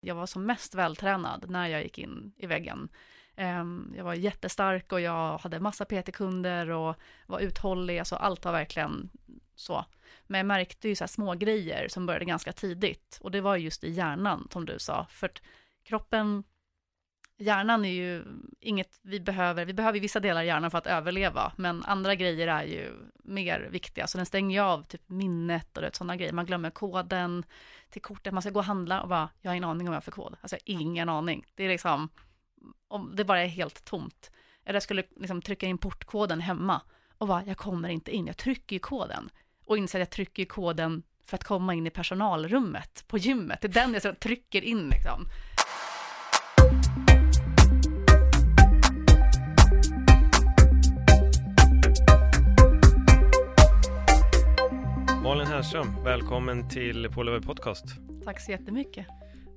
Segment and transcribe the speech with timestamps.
[0.00, 2.88] Jag var som mest vältränad när jag gick in i väggen.
[3.36, 6.96] Ehm, jag var jättestark och jag hade massa PT-kunder och
[7.26, 9.10] var uthållig, alltså allt var verkligen
[9.54, 9.84] så.
[10.26, 13.56] Men jag märkte ju så här små grejer som började ganska tidigt och det var
[13.56, 15.42] just i hjärnan som du sa, för att
[15.84, 16.44] kroppen,
[17.36, 18.24] hjärnan är ju
[18.60, 22.48] inget vi behöver, vi behöver vissa delar i hjärnan för att överleva, men andra grejer
[22.48, 22.92] är ju
[23.24, 27.44] mer viktiga, så den stänger ju av typ minnet och sådana grejer, man glömmer koden
[27.90, 29.94] till kortet, man ska gå och handla och bara, jag har ingen aning om vad
[29.94, 32.08] jag har för kod, alltså ingen aning, det är liksom,
[32.88, 34.30] om det bara är helt tomt.
[34.64, 36.80] Eller jag skulle liksom trycka in portkoden hemma
[37.18, 39.30] och bara, jag kommer inte in, jag trycker ju koden.
[39.64, 43.60] Och inser att jag trycker ju koden för att komma in i personalrummet på gymmet.
[43.60, 45.26] Det är den jag trycker in liksom.
[55.22, 57.84] Malin Hernström, välkommen till Pålöver Podcast.
[58.24, 59.06] Tack så jättemycket.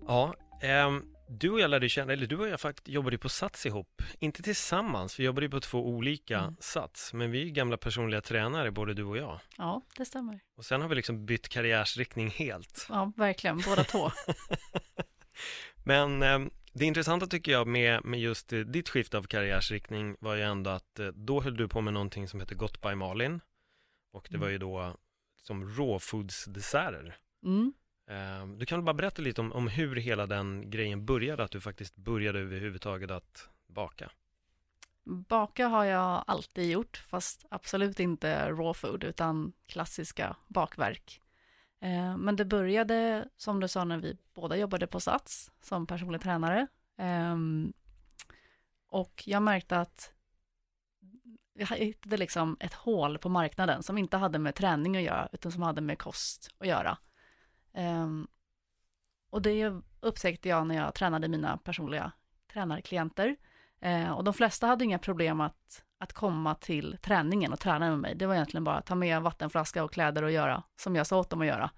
[0.08, 3.66] Ja, ehm, du och jag lärde känna, eller du och jag faktiskt jobbade på Sats
[3.66, 4.02] ihop.
[4.20, 6.56] Inte tillsammans, vi jobbade på två olika Mm.
[6.60, 9.40] Sats, men vi är gamla personliga tränare, både du och jag.
[9.58, 10.40] Ja, det stämmer.
[10.58, 12.86] Och sen har vi liksom bytt karriärsriktning helt.
[12.90, 14.12] Ja, verkligen, båda två.
[15.86, 20.36] Men ehm, det intressanta tycker jag med, med just eh, ditt skifte av karriärsriktning var
[20.36, 23.42] ju ändå att eh, då höll du på med någonting som heter Gott by Malin.
[24.14, 24.96] Och det var ju då
[25.44, 27.16] som rawfoods-desserter.
[27.44, 27.74] Mm.
[28.08, 31.62] Eh, Du kan bara berätta lite om, om hur hela den grejen började, att du
[31.62, 34.12] faktiskt började överhuvudtaget att baka.
[35.06, 41.22] Baka har jag alltid gjort, fast absolut inte raw food, utan klassiska bakverk.
[41.82, 46.22] Eh, Men det började, som du sa, när vi båda jobbade på Sats som personlig
[46.22, 46.68] tränare.
[46.98, 47.74] Ehm,
[48.88, 50.13] Och jag märkte att
[51.54, 55.52] jag hittade liksom ett hål på marknaden som inte hade med träning att göra, utan
[55.52, 56.98] som hade med kost att göra.
[57.78, 58.28] Um,
[59.30, 59.72] Och det
[60.02, 62.12] upptäckte jag när jag tränade mina personliga
[62.54, 63.36] tränarklienter.
[63.86, 68.00] Uh, och de flesta hade inga problem att, att komma till träningen och träna med
[68.00, 68.16] mig.
[68.16, 71.20] Det var egentligen bara att ta med vattenflaska och kläder och göra som jag sa
[71.20, 71.72] åt dem att göra.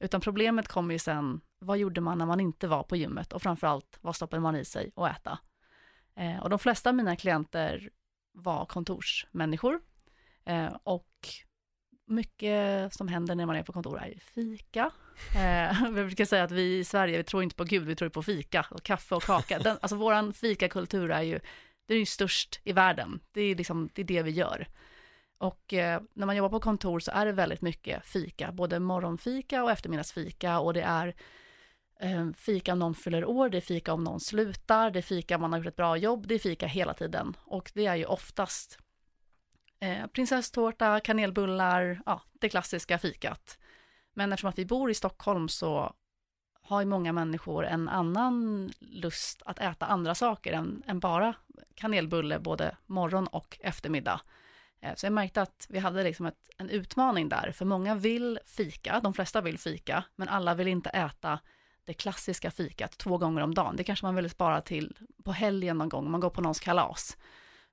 [0.00, 3.32] Utan problemet kom ju sen, vad gjorde man när man inte var på gymmet?
[3.32, 5.38] Och framförallt, vad stoppade man i sig och äta?
[6.16, 7.90] Eh, och de flesta av mina klienter
[8.32, 9.80] var kontorsmänniskor.
[10.44, 11.08] Eh, och
[12.06, 14.90] mycket som händer när man är på kontor är ju fika.
[15.36, 18.08] Eh, vi brukar säga att vi i Sverige, vi tror inte på Gud, vi tror
[18.08, 19.58] på fika och kaffe och kaka.
[19.58, 21.40] Den, alltså våran fikakultur är ju,
[21.86, 23.20] det är ju störst i världen.
[23.32, 24.68] Det är liksom, det är det vi gör.
[25.38, 29.64] Och eh, när man jobbar på kontor så är det väldigt mycket fika, både morgonfika
[29.64, 31.14] och eftermiddagsfika och det är
[32.02, 35.34] Eh, fika om någon fyller år, det är fika om någon slutar, det är fika
[35.34, 37.36] om man har gjort ett bra jobb, det är fika hela tiden.
[37.44, 38.78] Och det är ju oftast
[39.80, 43.58] eh, prinsesstårta, kanelbullar, ja, det klassiska fikat.
[44.14, 45.94] Men eftersom att vi bor i Stockholm så
[46.62, 51.34] har ju många människor en annan lust att äta andra saker än, än bara
[51.74, 54.20] kanelbulle både morgon och eftermiddag.
[54.80, 58.38] Eh, Så jag märkte att vi hade liksom ett, en utmaning där, för många vill
[58.46, 61.40] fika, de flesta vill fika, men alla vill inte äta
[61.84, 63.76] det klassiska fikat två gånger om dagen.
[63.76, 66.60] Det kanske man vill spara till på helgen någon gång, om man går på någons
[66.60, 67.16] kalas.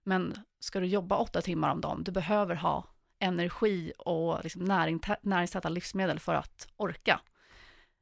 [0.03, 2.83] Men ska du jobba åtta timmar om dagen, du behöver ha
[3.19, 7.19] energi och liksom näring, näringstäta livsmedel för att orka.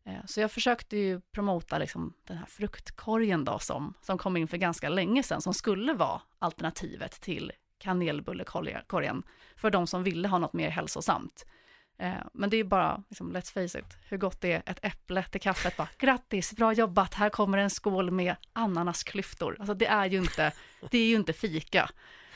[0.05, 4.47] Eh, så jag försökte ju promota liksom den här fruktkorgen då som, som kom in
[4.47, 9.23] för ganska länge sedan, som skulle vara alternativet till kanelbullekorgen
[9.55, 11.45] för de som ville ha något mer hälsosamt.
[11.99, 15.23] Eh, men det är bara, liksom, let's face it, hur gott det är ett äpple
[15.23, 15.77] till kaffet.
[15.77, 19.55] Bara, Grattis, bra jobbat, här kommer en skål med ananasklyftor.
[19.59, 20.51] Alltså det är ju inte,
[20.91, 21.89] det är ju inte fika.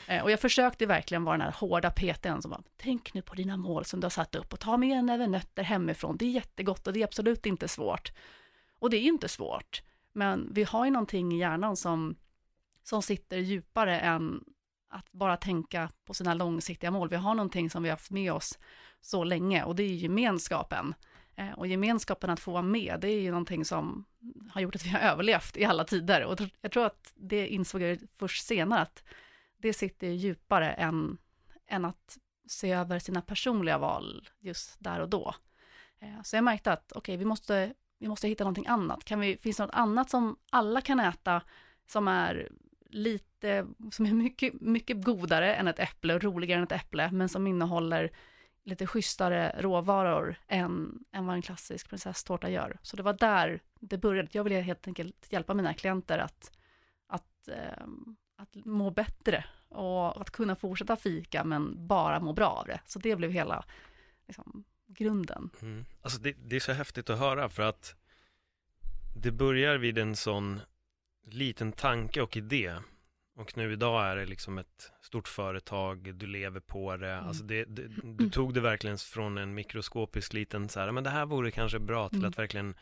[0.06, 3.34] Eh, och jag försökte verkligen vara den här hårda PTn som bara, tänk nu på
[3.34, 6.16] dina mål som du har satt upp och ta med en näve nötter hemifrån.
[6.16, 8.12] Det är jättegott och det är absolut inte svårt.
[8.78, 9.82] Och det är ju inte svårt,
[10.12, 12.16] men vi har ju någonting i hjärnan som,
[12.82, 14.44] som sitter djupare än
[14.92, 17.08] att bara tänka på sina långsiktiga mål.
[17.08, 18.58] Vi har någonting som vi har haft med oss
[19.00, 20.94] så länge och det är gemenskapen.
[21.36, 24.04] Eh, och gemenskapen att få vara med, det är ju någonting som
[24.50, 26.24] har gjort att vi har överlevt i alla tider.
[26.24, 29.04] Och jag tror att det insåg jag först senare, att
[29.56, 31.18] det sitter djupare än,
[31.66, 32.18] än att
[32.48, 35.34] se över sina personliga val just där och då.
[36.00, 39.04] Eh, så jag märkte att okej, vi måste vi måste hitta någonting annat.
[39.04, 41.42] Kan vi, finns det något annat som alla kan äta
[41.86, 42.48] som är
[42.92, 47.28] lite, som är mycket, mycket godare än ett äpple och roligare än ett äpple, men
[47.28, 48.12] som innehåller
[48.64, 52.78] lite schysstare råvaror än, än vad en klassisk prinsesstårta gör.
[52.82, 54.28] Så det var där det började.
[54.32, 56.58] Jag ville helt enkelt hjälpa mina klienter att,
[57.06, 57.86] att, eh,
[58.36, 62.80] att må bättre och att kunna fortsätta fika men bara må bra av det.
[62.86, 63.64] Så det blev hela
[64.26, 65.50] liksom, grunden.
[65.62, 65.84] Mm.
[66.02, 67.96] Alltså det, det är så häftigt att höra för att
[69.16, 70.60] det börjar vid en sån
[71.24, 72.76] liten tanke och idé
[73.34, 77.26] och nu idag är det liksom ett stort företag, du lever på det, mm.
[77.26, 81.10] alltså det, det, du tog det verkligen från en mikroskopisk liten så här, men det
[81.10, 82.28] här vore kanske bra till mm.
[82.28, 82.74] att verkligen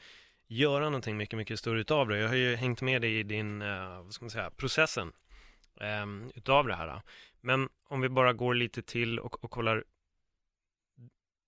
[0.46, 2.18] göra någonting mycket, mycket större utav det.
[2.18, 5.12] Jag har ju hängt med dig i din, uh, vad ska man säga, processen
[6.02, 7.02] um, utav det här.
[7.40, 9.84] Men om vi bara går lite till och, och kollar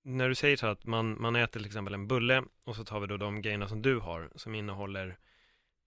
[0.04, 3.00] när du säger så att man, man äter till exempel en bulle och så tar
[3.00, 5.18] vi då de grejerna som du har som innehåller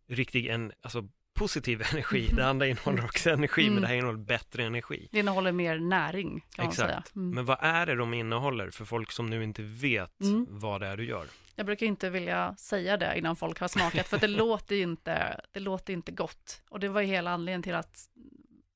[0.07, 2.27] riktig, en, alltså positiv energi.
[2.33, 3.73] Det andra innehåller också energi, mm.
[3.73, 5.09] men det här innehåller bättre energi.
[5.11, 6.79] Det innehåller mer näring, kan Exakt.
[6.79, 7.03] man säga.
[7.15, 7.35] Mm.
[7.35, 10.45] Men vad är det de innehåller för folk som nu inte vet mm.
[10.49, 11.25] vad det är du gör?
[11.55, 15.59] Jag brukar inte vilja säga det innan folk har smakat, för det låter inte, det
[15.59, 16.61] låter inte gott.
[16.69, 17.99] Och det var ju hela anledningen till att,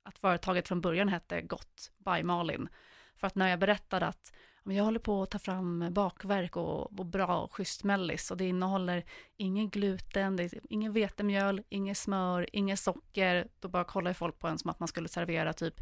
[0.04, 2.70] att företaget från början hette Gott by Malin.
[3.16, 4.34] För att när jag berättade att
[4.70, 8.48] men jag håller på att ta fram bakverk och, och bra schysst mellis och det
[8.48, 9.06] innehåller
[9.38, 13.48] ingen gluten, det är ingen vetemjöl, inget smör, inget socker.
[13.60, 15.74] Då bara kollar folk på en som att man skulle servera typ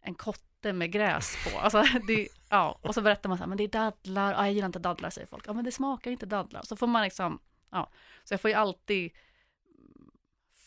[0.00, 1.58] en kotte med gräs på.
[1.58, 2.78] Alltså, det, ja.
[2.82, 5.10] Och så berättar man så här, men det är dadlar, ja, jag gillar inte dadlar
[5.10, 5.48] säger folk.
[5.48, 6.62] Ja, men det smakar inte dadlar.
[6.62, 7.38] Så får man liksom,
[7.70, 7.90] ja.
[8.24, 9.10] Så jag får ju alltid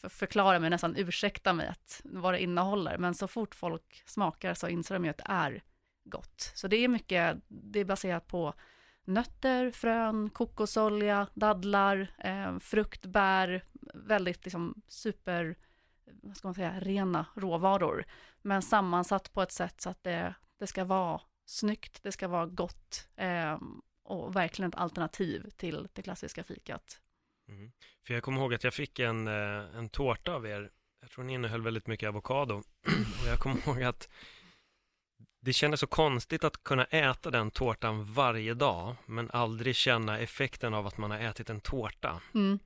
[0.10, 2.98] förklara mig, nästan ursäkta mig att vad det innehåller.
[2.98, 5.64] Men så fort folk smakar så inser de ju att det är
[6.10, 6.52] gott.
[6.56, 8.54] Så det är mycket, det är baserat på
[9.06, 13.64] nötter, frön, kokosolja, dadlar, eh, frukt, bär,
[13.94, 15.58] väldigt liksom super,
[16.22, 18.06] vad ska man säga, rena råvaror.
[18.42, 22.46] Men sammansatt på ett sätt så att det, det ska vara snyggt, det ska vara
[22.46, 23.60] gott eh,
[24.04, 27.02] och verkligen ett alternativ till det klassiska fikat.
[27.50, 27.72] Mm.
[28.08, 30.72] För jag kommer ihåg att jag fick en, eh, en tårta av er,
[31.02, 32.54] jag tror den innehöll väldigt mycket avokado.
[33.22, 34.10] och jag kommer ihåg att
[35.42, 40.74] det kändes så konstigt att kunna äta den tårtan varje dag men aldrig känna effekten
[40.74, 42.22] av att man har ätit en tårta.
[42.34, 42.60] Mm.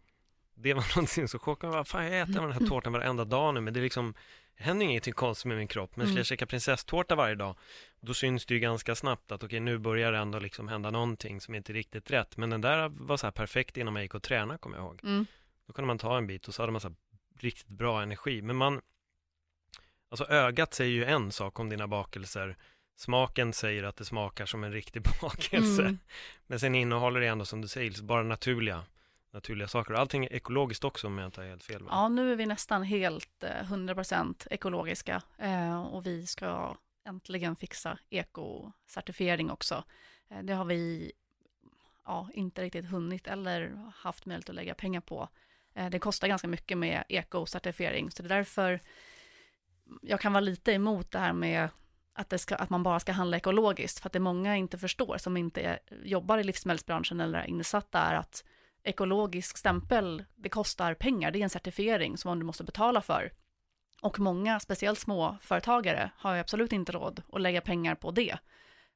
[0.56, 1.84] Det var någonting så chockande.
[1.84, 4.14] Fan, jag äter den här tårtan varenda dag nu men det är liksom
[4.58, 5.96] det händer ingenting konstigt med min kropp.
[5.96, 6.26] Men skulle jag mm.
[6.26, 7.56] käka prinsesstårta varje dag
[8.00, 10.92] då syns det ju ganska snabbt att okej okay, nu börjar det ändå liksom hända
[10.92, 12.38] någonting som inte är riktigt rätt.
[12.38, 15.00] Men den där var så här perfekt innan man gick och tränade kommer jag ihåg.
[15.04, 15.26] Mm.
[15.68, 16.96] Då kunde man ta en bit och så hade man så
[17.40, 18.42] riktigt bra energi.
[18.42, 18.82] Men man
[20.14, 22.58] Alltså ögat säger ju en sak om dina bakelser
[22.96, 26.00] Smaken säger att det smakar som en riktig bakelse mm.
[26.48, 28.84] Men sen innehåller det ändå som du säger, bara naturliga
[29.32, 29.94] naturliga saker.
[29.94, 31.84] Allting är ekologiskt också om jag inte har helt fel.
[31.90, 36.76] Ja, nu är vi nästan helt 100% eh, ekologiska eh, och vi ska
[37.06, 39.84] äntligen fixa ekocertifiering också.
[40.30, 41.12] Eh, det har vi
[42.06, 45.30] ja, inte riktigt hunnit eller haft möjlighet att lägga pengar på.
[45.92, 48.80] Det kostar ganska mycket med ekocertifiering, så det är därför
[50.02, 51.70] jag kan vara lite emot det här med
[52.14, 55.18] att, det ska, att man bara ska handla ekologiskt, för att det många inte förstår
[55.18, 58.44] som inte är, jobbar i livsmedelsbranschen eller är insatta är att
[58.84, 63.32] ekologisk stämpel, det kostar pengar, det är en certifiering som du måste betala för.
[64.02, 68.38] Och många, speciellt små företagare, har ju absolut inte råd att lägga pengar på det.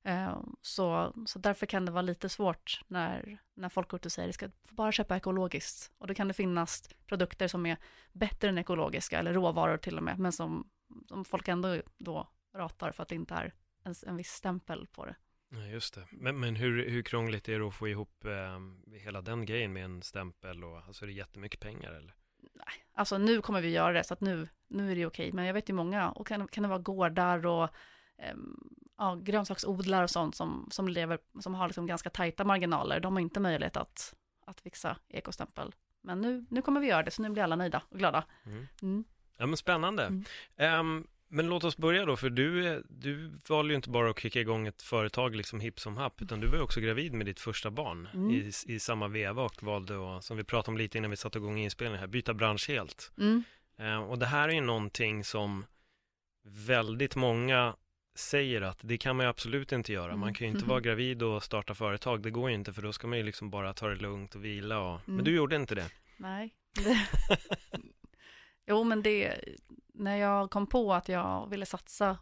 [0.03, 4.12] Eh, så, så därför kan det vara lite svårt när, när folk går ut och
[4.12, 5.91] säger att ska bara köpa ekologiskt.
[5.97, 7.77] Och då kan det finnas produkter som är
[8.12, 10.69] bättre än ekologiska, eller råvaror till och med, men som
[11.08, 13.53] som folk ändå då ratar för att det inte är
[13.84, 15.15] en, en viss stämpel på det.
[15.50, 16.08] Ja, just det.
[16.12, 19.86] Men, men hur, hur krångligt är det att få ihop eh, hela den grejen med
[19.86, 22.15] en stämpel och alltså är det jättemycket pengar eller?
[22.53, 25.46] Nej, alltså nu kommer vi göra det så att nu, nu är det okej, men
[25.46, 27.63] jag vet ju många och kan, kan det vara gårdar och
[28.17, 28.36] eh,
[28.98, 33.22] ja, grönsaksodlare och sånt som, som lever, som har liksom ganska tajta marginaler, de har
[33.22, 34.15] inte möjlighet att,
[34.46, 35.75] att fixa ekostämpel.
[36.01, 38.24] Men nu, nu kommer vi göra det, så nu blir alla nöjda och glada.
[38.46, 38.67] Mm.
[38.82, 39.06] Mm.
[39.38, 40.03] Ja men spännande.
[40.58, 40.79] Mm.
[40.79, 44.39] Um, men låt oss börja då, för du, du valde ju inte bara att kicka
[44.39, 47.39] igång ett företag liksom hipp som happ, utan du var ju också gravid med ditt
[47.39, 48.32] första barn mm.
[48.32, 51.38] i, i samma veva och valde att, som vi pratade om lite innan vi satte
[51.38, 53.12] igång inspelningen här, byta bransch helt.
[53.17, 53.44] Mm.
[53.82, 55.65] Uh, och det här är ju någonting som
[56.44, 57.75] väldigt många
[58.15, 60.15] säger att det kan man ju absolut inte göra.
[60.15, 60.70] Man kan ju inte mm.
[60.70, 62.22] vara gravid och starta företag.
[62.22, 64.46] Det går ju inte för då ska man ju liksom bara ta det lugnt och
[64.46, 64.79] vila.
[64.79, 65.00] Och...
[65.06, 65.89] Men du gjorde inte det.
[66.17, 66.53] Nej.
[66.75, 67.08] Det...
[69.07, 69.39] Det,
[69.93, 72.17] när jag kom på att jag ville satsa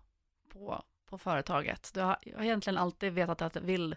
[0.50, 3.96] på, på företaget, då har jag egentligen alltid vetat att jag vill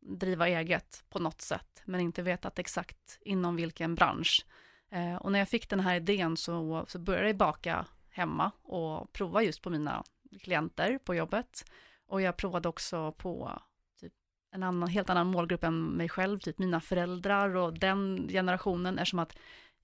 [0.00, 4.46] driva eget på något sätt, men inte vetat exakt inom vilken bransch.
[4.90, 9.12] Eh, och när jag fick den här idén så, så började jag baka hemma och
[9.12, 10.04] prova just på mina
[10.42, 11.64] klienter på jobbet.
[12.06, 13.62] Och jag provade också på
[14.00, 14.12] typ
[14.52, 19.18] en annan, helt annan målgrupp än mig själv, typ mina föräldrar och den generationen, eftersom
[19.18, 19.36] att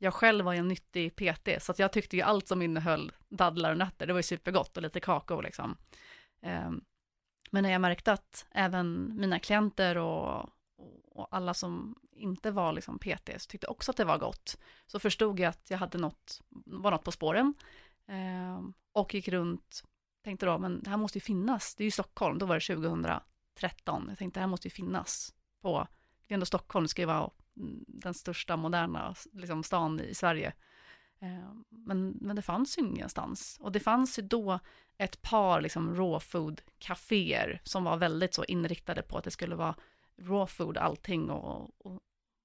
[0.05, 3.71] jag själv var en nyttig PT, så att jag tyckte ju allt som innehöll dadlar
[3.71, 5.77] och nötter, det var ju supergott och lite kakao liksom.
[6.43, 6.85] Ehm,
[7.51, 10.51] men när jag märkte att även mina klienter och,
[11.05, 15.41] och alla som inte var liksom PTs tyckte också att det var gott, så förstod
[15.41, 17.55] jag att jag hade något, var något på spåren
[18.07, 19.83] ehm, och gick runt,
[20.25, 22.75] tänkte då, men det här måste ju finnas, det är ju Stockholm, då var det
[22.75, 25.87] 2013, jag tänkte det här måste ju finnas på,
[26.27, 27.31] det är ändå Stockholm, det ska ju vara
[27.87, 30.53] den största moderna liksom, stan i Sverige.
[31.21, 33.59] Eh, men, men det fanns ju ingenstans.
[33.61, 34.59] Och det fanns ju då
[34.99, 39.55] ett par liksom raw food kaféer som var väldigt så inriktade på att det skulle
[39.55, 39.75] vara
[40.21, 42.01] raw food allting och, och,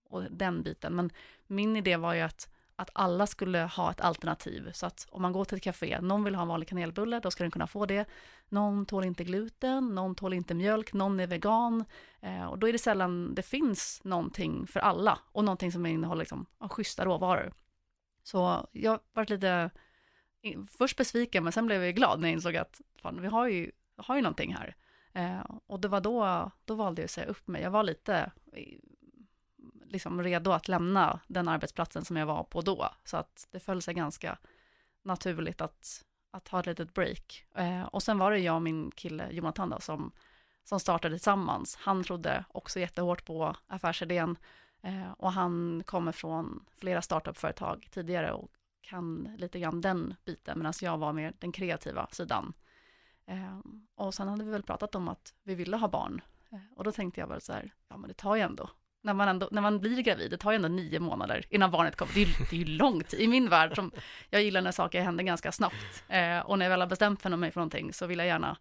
[0.10, 0.96] och den biten.
[0.96, 1.10] Men
[1.48, 2.50] min idé var ju att,
[2.80, 4.72] att alla skulle ha ett alternativ.
[4.72, 7.32] Så att om man går till ett café, någon vill ha en vanlig kanelbulle, då
[7.32, 8.06] ska den kunna få det.
[8.50, 11.86] Någon tål inte gluten, någon tål inte mjölk, någon är vegan.
[12.22, 16.20] Eh, och då är det sällan det finns någonting för alla och någonting som innehåller
[16.20, 17.54] liksom, schyssta råvaror.
[18.24, 19.70] Så jag varit lite,
[20.78, 23.72] först besviken, men sen blev jag glad när jag insåg att fan, vi har ju,
[23.96, 24.76] har ju någonting här.
[25.14, 27.62] Eh, och det var då, då valde jag att säga upp mig.
[27.62, 28.32] Jag var lite
[29.90, 32.90] liksom redo att lämna den arbetsplatsen som jag var på då.
[33.04, 34.38] Så att det föll sig ganska
[35.04, 37.46] naturligt att, att ha ett litet break.
[37.56, 40.12] Eh, och sen var det jag och min kille Jonathan då, som,
[40.64, 41.76] som startade tillsammans.
[41.76, 44.38] Han trodde också jättehårt på affärsidén
[44.82, 50.74] Eh, och han kommer från flera startupföretag tidigare och kan lite grann den biten, medan
[50.82, 52.54] jag var mer den kreativa sidan.
[53.26, 53.60] Eh,
[53.96, 56.22] och sen hade vi väl pratat om att vi ville ha barn.
[56.50, 58.70] Eh, och då tänkte jag väl så här, ja men det tar ju ändå,
[59.02, 61.96] när man, ändå, när man blir gravid, det tar ju ändå nio månader innan barnet
[61.96, 62.14] kommer.
[62.14, 63.92] Det är, det är ju långt i min värld, som
[64.30, 66.04] jag gillar när saker händer ganska snabbt.
[66.08, 68.58] Eh, och när jag väl har bestämt för mig för någonting så vill jag gärna,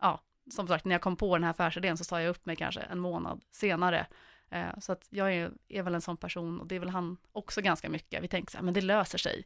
[0.00, 2.56] ja, som sagt, när jag kom på den här affärsidén så sa jag upp mig
[2.56, 4.06] kanske en månad senare
[4.50, 7.16] Eh, så att jag är, är väl en sån person och det är väl han
[7.32, 8.22] också ganska mycket.
[8.22, 9.44] Vi tänker så här, men det löser sig.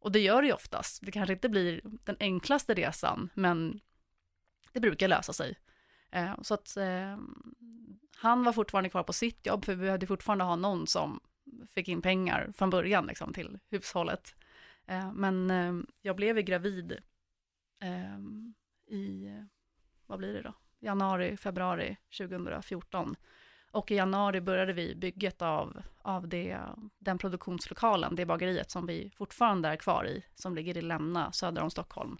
[0.00, 1.02] Och det gör det ju oftast.
[1.02, 3.80] Det kanske inte blir den enklaste resan, men
[4.72, 5.58] det brukar lösa sig.
[6.16, 7.18] Eh, så att eh,
[8.16, 11.20] han var fortfarande kvar på sitt jobb, för vi behövde fortfarande ha någon som
[11.68, 14.34] fick in pengar från början liksom, till hushållet.
[14.86, 16.98] Eh, men ehm, jag blev gravid
[17.80, 18.54] ehm,
[18.86, 19.30] i,
[20.06, 20.52] vad blir det då?
[20.80, 23.16] Januari, februari 2014.
[23.70, 26.58] Och i januari började vi bygget av, av det,
[26.98, 31.62] den produktionslokalen, det bageriet som vi fortfarande är kvar i, som ligger i Lämna söder
[31.62, 32.18] om Stockholm.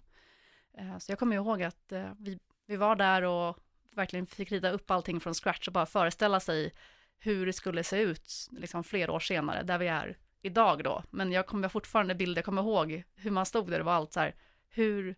[0.73, 3.57] Eh, så jag kommer ihåg att eh, vi, vi var där och
[3.97, 6.73] verkligen fick rita upp allting från scratch och bara föreställa sig
[7.19, 11.03] hur det skulle se ut liksom flera år senare, där vi är idag då.
[11.09, 14.13] Men jag kommer fortfarande bilder, jag kommer ihåg hur man stod där, det var allt
[14.13, 14.35] så här,
[14.69, 15.15] hur,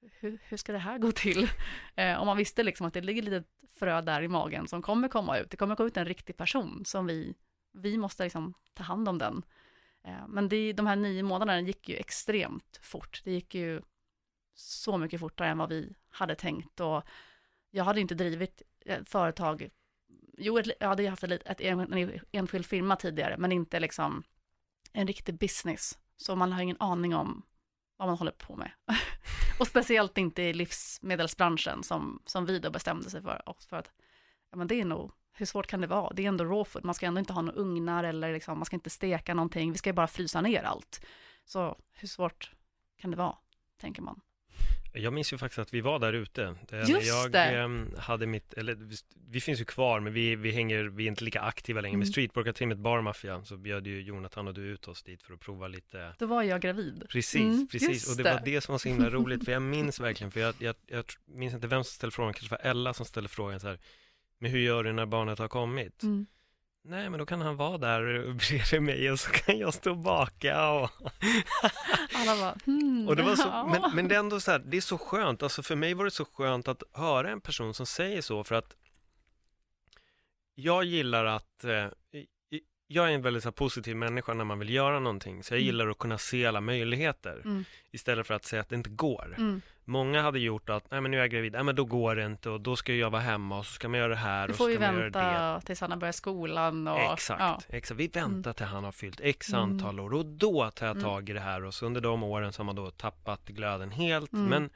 [0.00, 1.48] hur, hur ska det här gå till?
[1.96, 3.44] Eh, och man visste liksom att det ligger lite
[3.78, 5.50] frö där i magen som kommer komma ut.
[5.50, 7.34] Det kommer komma ut en riktig person som vi,
[7.72, 9.42] vi måste liksom ta hand om den.
[10.04, 13.20] Eh, men det, de här nio månaderna gick ju extremt fort.
[13.24, 13.82] Det gick ju
[14.54, 17.04] så mycket fortare än vad vi hade tänkt och
[17.74, 19.68] jag hade inte drivit eh, företag.
[20.38, 24.22] Jo, jag hade haft ett, ett, en enskild firma tidigare, men inte liksom
[24.92, 25.98] en riktig business.
[26.16, 27.42] Så man har ingen aning om
[27.96, 28.70] vad man håller på med.
[29.60, 33.42] och speciellt inte i livsmedelsbranschen som, som vi då bestämde sig för.
[33.68, 33.92] för att,
[34.50, 36.12] ja men det är nog, hur svårt kan det vara?
[36.14, 38.66] Det är ändå raw food, man ska ändå inte ha några ugnar eller liksom, man
[38.66, 41.06] ska inte steka någonting, vi ska ju bara frysa ner allt.
[41.44, 42.52] Så hur svårt
[42.96, 43.36] kan det vara,
[43.80, 44.20] tänker man.
[44.96, 46.54] Jag minns ju faktiskt att vi var där ute.
[46.86, 47.38] Just jag det.
[47.38, 48.78] Ehm, hade mitt, eller
[49.30, 51.94] vi finns ju kvar, men vi, vi hänger, vi är inte lika aktiva längre.
[51.94, 51.98] Mm.
[51.98, 55.40] Med streetworker-teamet Bar Mafia så bjöd ju Jonathan och du ut oss dit för att
[55.40, 56.14] prova lite.
[56.18, 57.06] Då var jag gravid.
[57.08, 58.10] Precis, mm, precis.
[58.10, 60.40] Och det, det var det som var så himla roligt, för jag minns verkligen, för
[60.40, 63.60] jag, jag, jag minns inte vem som ställde frågan, kanske var Ella som ställde frågan
[63.60, 63.78] så här,
[64.38, 66.02] men hur gör du när barnet har kommit?
[66.02, 66.26] Mm.
[66.86, 69.98] Nej, men då kan han vara där bredvid mig och så kan jag stå och
[69.98, 70.90] baka och...
[72.14, 74.76] Alla bara, hmm, och det var så, men, men det är ändå så här, det
[74.76, 77.86] är så skönt, alltså för mig var det så skönt att höra en person som
[77.86, 78.76] säger så för att
[80.54, 81.86] jag gillar att eh,
[82.94, 85.66] jag är en väldigt så positiv människa när man vill göra någonting, så jag mm.
[85.66, 87.64] gillar att kunna se alla möjligheter mm.
[87.90, 89.34] istället för att säga att det inte går.
[89.38, 89.62] Mm.
[89.84, 92.26] Många hade gjort att, nej men nu är jag gravid, nej men då går det
[92.26, 94.54] inte och då ska jag vara hemma och så ska man göra det här och
[94.54, 97.12] så ska får vi vänta tills han har börjat skolan och...
[97.12, 97.60] Exakt, ja.
[97.68, 98.00] exakt.
[98.00, 99.60] Vi väntar till han har fyllt x mm.
[99.60, 101.04] antal år och då tar jag mm.
[101.04, 103.90] tag i det här och så under de åren så har man då tappat glöden
[103.90, 104.32] helt.
[104.32, 104.46] Mm.
[104.46, 104.70] Men,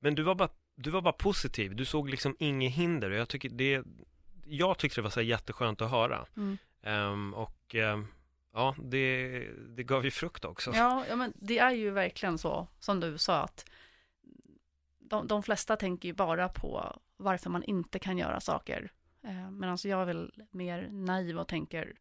[0.00, 3.28] men du var bara du var bara positiv, du såg liksom inget hinder och jag
[3.28, 3.82] tycker det
[4.48, 6.26] jag tyckte det var så jätteskönt att höra.
[6.36, 6.58] Mm.
[6.82, 8.06] Um, och ehm,
[8.52, 10.72] ja, det, det gav ju frukt också.
[10.74, 13.70] Ja, ja, men det är ju verkligen så som du sa att
[14.98, 18.92] de, de flesta tänker ju bara på varför man inte kan göra saker.
[19.22, 21.94] Eh, men alltså jag är väl mer naiv och tänker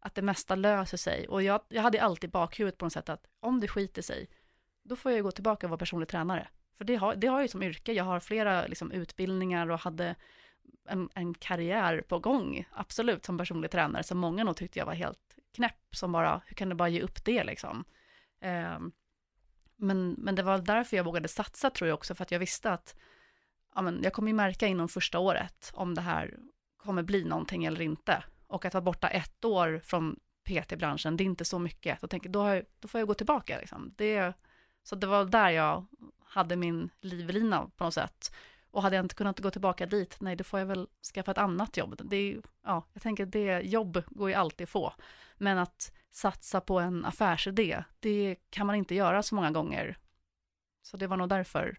[0.00, 1.28] att det mesta löser sig.
[1.28, 4.28] Och jag, jag hade alltid bakhuvudet på något sätt att om det skiter sig,
[4.82, 6.48] då får jag gå tillbaka och vara personlig tränare.
[6.74, 9.80] För det har, det har jag ju som yrke, jag har flera liksom, utbildningar och
[9.80, 10.14] hade
[10.88, 14.94] en, en karriär på gång, absolut, som personlig tränare, som många nog tyckte jag var
[14.94, 17.84] helt knäpp, som bara, hur kan du bara ge upp det liksom?
[18.40, 18.78] Eh,
[19.76, 22.72] men, men det var därför jag vågade satsa tror jag också, för att jag visste
[22.72, 22.96] att
[23.74, 26.34] ja, men jag kommer ju märka inom första året om det här
[26.76, 28.24] kommer bli någonting eller inte.
[28.46, 32.00] Och att vara borta ett år från PT-branschen, det är inte så mycket.
[32.00, 33.58] Så tänker, då, har jag, då får jag gå tillbaka.
[33.58, 33.94] Liksom.
[33.96, 34.32] Det,
[34.82, 35.86] så det var där jag
[36.24, 38.34] hade min livlina på något sätt.
[38.76, 41.38] Och hade jag inte kunnat gå tillbaka dit, nej, då får jag väl skaffa ett
[41.38, 42.00] annat jobb.
[42.04, 44.92] Det är, ja, jag tänker att det jobb går ju alltid att få.
[45.36, 49.98] Men att satsa på en affärsidé, det kan man inte göra så många gånger.
[50.82, 51.78] Så det var nog därför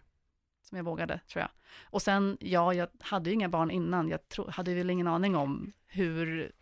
[0.62, 1.50] som jag vågade, tror jag.
[1.82, 4.08] Och sen, ja, jag hade ju inga barn innan.
[4.08, 6.52] Jag tro, hade väl ingen aning om hur,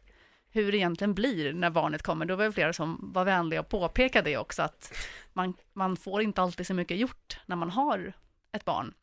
[0.49, 2.27] hur det egentligen blir när barnet kommer.
[2.27, 4.97] Då var det flera som var vänliga och påpekade det också, att
[5.33, 8.13] man, man får inte alltid så mycket gjort när man har
[8.53, 8.95] ett barn,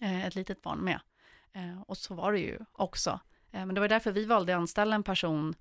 [0.00, 1.00] Eh, ett litet barn med.
[1.52, 3.20] Eh, och så var det ju också.
[3.52, 5.54] Eh, men det var därför vi valde att anställa en person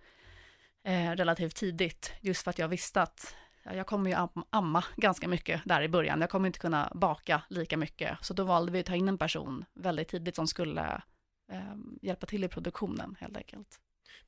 [1.15, 5.81] relativt tidigt, just för att jag visste att jag kommer ju amma ganska mycket där
[5.81, 6.21] i början.
[6.21, 8.17] Jag kommer inte kunna baka lika mycket.
[8.21, 11.01] Så då valde vi att ta in en person väldigt tidigt som skulle
[12.01, 13.79] hjälpa till i produktionen helt enkelt.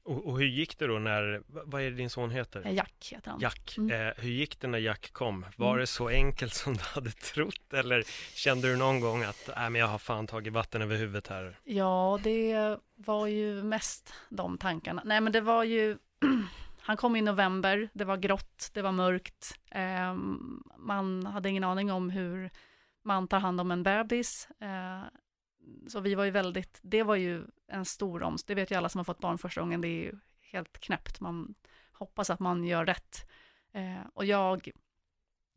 [0.03, 2.65] Och, och, hur gick det då när, vad är det din son heter?
[2.65, 3.39] Eh, Jack heter han.
[3.39, 4.07] Jack, mm.
[4.07, 5.45] eh, hur gick det när Jack kom?
[5.55, 5.79] Var mm.
[5.79, 8.03] det så enkelt som du hade trott eller
[8.35, 11.59] kände du någon gång att, äh, men jag har fan tagit vatten över huvudet här?
[11.63, 15.01] Ja, det var ju mest de tankarna.
[15.05, 15.97] Nej, men det var ju
[16.87, 19.59] Han kom i november, det var grått, det var mörkt.
[19.71, 20.13] Eh,
[20.77, 22.49] man hade ingen aning om hur
[23.03, 24.47] man tar hand om en bebis.
[24.59, 25.01] Eh,
[25.87, 28.47] så vi var ju väldigt, det var ju en stor omst.
[28.47, 31.19] Det vet ju alla som har fått barn första gången, det är ju helt knäppt.
[31.19, 31.55] Man
[31.91, 33.29] hoppas att man gör rätt.
[33.71, 34.71] Eh, och jag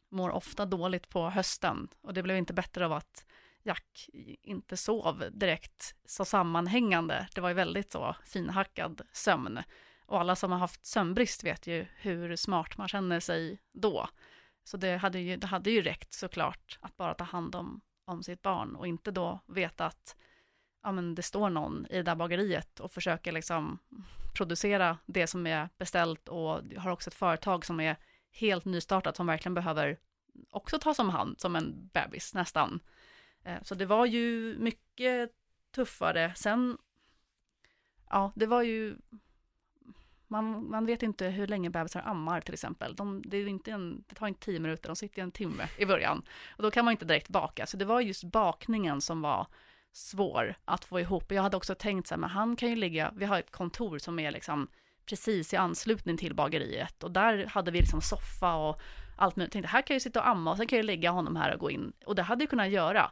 [0.08, 3.24] mår ofta dåligt på hösten och det blev inte bättre av att
[3.62, 4.08] Jack
[4.42, 7.28] inte sov direkt så sammanhängande.
[7.34, 9.58] Det var ju väldigt så finhackad sömn.
[10.06, 14.08] Och alla som har haft sömnbrist vet ju hur smart man känner sig då.
[14.64, 18.22] Så det hade ju, det hade ju räckt såklart att bara ta hand om, om
[18.22, 20.16] sitt barn och inte då veta att
[20.82, 23.78] ja, men det står någon i det där bageriet och försöker liksom
[24.36, 27.96] producera det som är beställt och har också ett företag som är
[28.30, 29.98] helt nystartat som verkligen behöver
[30.50, 32.80] också tas om hand som en bebis nästan.
[33.44, 35.30] Eh, så det var ju mycket
[35.70, 36.32] tuffare.
[36.36, 36.78] Sen,
[38.10, 38.96] ja, det var ju
[40.30, 42.94] man, man vet inte hur länge bebisar ammar till exempel.
[42.94, 45.86] De, det, är inte en, det tar inte tio minuter, de sitter en timme i
[45.86, 46.22] början.
[46.56, 47.66] Och då kan man inte direkt baka.
[47.66, 49.46] Så det var just bakningen som var
[49.92, 51.32] svår att få ihop.
[51.32, 53.98] Jag hade också tänkt så här, men han kan ju ligga, vi har ett kontor
[53.98, 54.68] som är liksom
[55.06, 57.04] precis i anslutning till bageriet.
[57.04, 58.80] Och där hade vi liksom soffa och
[59.16, 59.48] allt möjligt.
[59.48, 61.36] Jag tänkte, här kan jag ju sitta och amma och sen kan jag lägga honom
[61.36, 61.92] här och gå in.
[62.04, 63.10] Och det hade jag kunnat göra.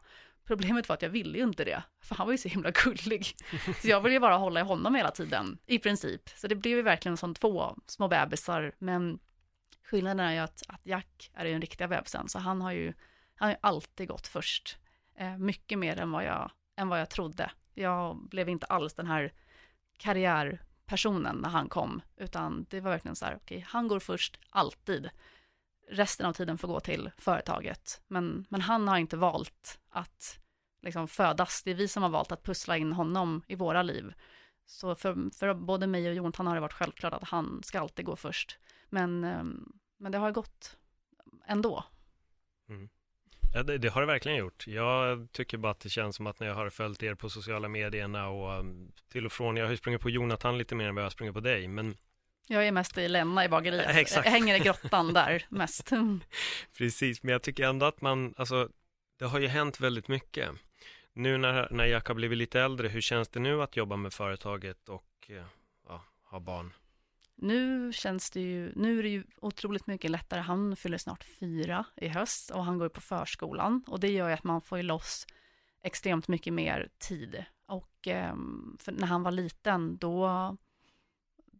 [0.48, 3.26] Problemet var att jag ville ju inte det, för han var ju så himla gullig.
[3.80, 6.28] Så jag ville ju bara hålla i honom hela tiden, i princip.
[6.36, 9.18] Så det blev ju verkligen som två små bebisar, men
[9.82, 12.92] skillnaden är ju att, att Jack är ju den riktiga bebisen, så han har ju,
[13.34, 14.78] han har ju alltid gått först.
[15.18, 17.50] Eh, mycket mer än vad, jag, än vad jag trodde.
[17.74, 19.32] Jag blev inte alls den här
[19.98, 24.38] karriärpersonen när han kom, utan det var verkligen så här, okej, okay, han går först,
[24.50, 25.10] alltid
[25.90, 28.00] resten av tiden får gå till företaget.
[28.08, 30.38] Men, men han har inte valt att
[30.82, 31.62] liksom födas.
[31.62, 34.14] Det är vi som har valt att pussla in honom i våra liv.
[34.66, 38.04] Så för, för både mig och Jonathan har det varit självklart att han ska alltid
[38.04, 38.58] gå först.
[38.88, 40.76] Men, ehm, men det har gått
[41.46, 41.84] ändå.
[42.68, 42.88] Mm.
[43.54, 44.66] Ja, det, det, har det verkligen gjort.
[44.66, 47.68] Jag tycker bara att det känns som att när jag har följt er på sociala
[47.68, 50.94] medierna och ehm, till och från, jag har ju sprungit på Jonathan lite mer än
[50.94, 51.96] vad jag har sprungit på dig, men
[52.48, 53.96] jag är mest i Länna i bageriet.
[53.96, 54.24] Exakt.
[54.24, 55.90] Jag hänger i grottan där mest.
[56.78, 58.68] Precis, men jag tycker ändå att man, alltså,
[59.18, 60.50] det har ju hänt väldigt mycket.
[61.12, 64.12] Nu när, när Jack har blivit lite äldre, hur känns det nu att jobba med
[64.12, 65.44] företaget och eh,
[65.88, 66.72] ja, ha barn?
[67.34, 70.40] Nu känns det ju, nu är det ju otroligt mycket lättare.
[70.40, 74.34] Han fyller snart fyra i höst och han går på förskolan och det gör ju
[74.34, 75.26] att man får ju loss
[75.82, 77.44] extremt mycket mer tid.
[77.66, 78.34] Och eh,
[78.86, 80.26] när han var liten, då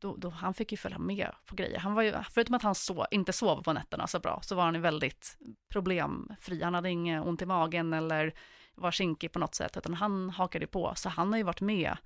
[0.00, 1.78] då, då, han fick ju följa med på grejer.
[1.78, 4.64] Han var ju, förutom att han sov, inte sov på nätterna så bra, så var
[4.64, 6.62] han ju väldigt problemfri.
[6.62, 8.34] Han hade inget ont i magen eller
[8.74, 10.92] var kinkig på något sätt, utan han hakade på.
[10.96, 11.96] Så han har ju varit med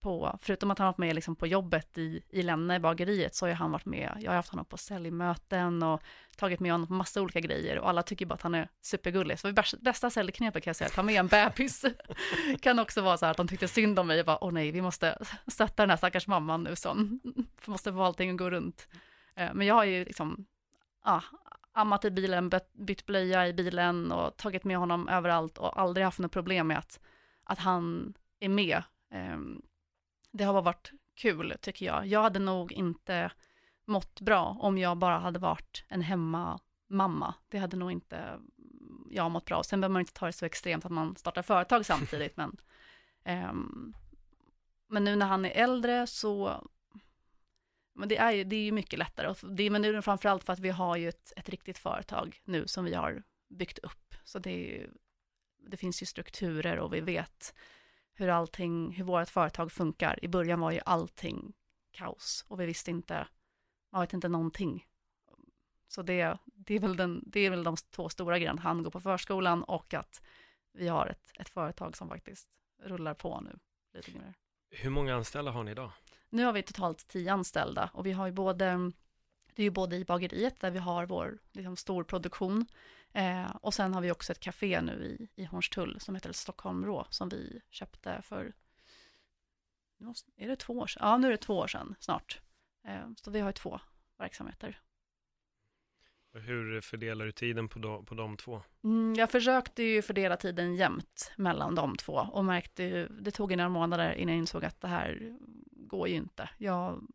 [0.00, 3.46] på, förutom att han varit med liksom på jobbet i, i Länna i bageriet, så
[3.46, 6.02] har han varit med, jag har haft honom på säljmöten och
[6.36, 9.38] tagit med honom på massa olika grejer och alla tycker bara att han är supergullig.
[9.38, 11.84] Så bästa säljknepet kan jag säga, ta med en bebis.
[12.60, 14.70] kan också vara så här att de tyckte synd om mig och bara, åh nej,
[14.70, 17.20] vi måste stötta den här stackars mamman nu som
[17.66, 18.88] måste få allting att gå runt.
[19.36, 20.46] Eh, men jag har ju liksom,
[21.04, 21.22] ja,
[21.72, 26.18] ammat i bilen, bytt blöja i bilen och tagit med honom överallt och aldrig haft
[26.18, 27.00] något problem med att,
[27.44, 28.82] att han är med.
[29.14, 29.62] Um,
[30.30, 32.06] det har bara varit kul tycker jag.
[32.06, 33.30] Jag hade nog inte
[33.84, 37.34] mått bra om jag bara hade varit en hemmamamma.
[37.48, 38.40] Det hade nog inte
[39.10, 39.62] jag mått bra.
[39.62, 42.56] Sen behöver man inte ta det så extremt att man startar företag samtidigt, men,
[43.50, 43.94] um,
[44.88, 46.62] men nu när han är äldre så
[47.98, 49.28] men det är ju, det är ju mycket lättare.
[49.28, 51.78] Och det, men nu är det framförallt för att vi har ju ett, ett riktigt
[51.78, 54.14] företag nu som vi har byggt upp.
[54.24, 54.90] Så det, är ju,
[55.70, 57.54] det finns ju strukturer och vi vet
[58.18, 60.18] hur allting, hur vårt företag funkar.
[60.24, 61.52] I början var ju allting
[61.90, 63.28] kaos och vi visste inte,
[63.90, 64.86] man vet inte någonting.
[65.88, 68.90] Så det, det, är, väl den, det är väl de två stora grejerna, han går
[68.90, 70.22] på förskolan och att
[70.72, 72.48] vi har ett, ett företag som faktiskt
[72.82, 73.58] rullar på nu
[73.94, 74.34] lite mer.
[74.70, 75.90] Hur många anställda har ni idag?
[76.30, 78.92] Nu har vi totalt tio anställda och vi har ju både,
[79.54, 82.66] det är ju både i bageriet där vi har vår liksom, stor produktion
[83.12, 86.86] eh, och sen har vi också ett café nu i, i Hornstull som heter Stockholm
[86.86, 88.52] Rå som vi köpte för,
[90.36, 91.08] är det två år sedan?
[91.08, 92.40] Ja, nu är det två år sedan snart.
[92.84, 93.80] Eh, så vi har ju två
[94.18, 94.80] verksamheter.
[96.32, 98.62] Hur fördelar du tiden på de, på de två?
[98.84, 103.56] Mm, jag försökte ju fördela tiden jämnt mellan de två och märkte ju, det tog
[103.56, 105.36] några månader innan jag insåg att det här
[105.70, 106.50] går ju inte.
[106.58, 107.06] Jag,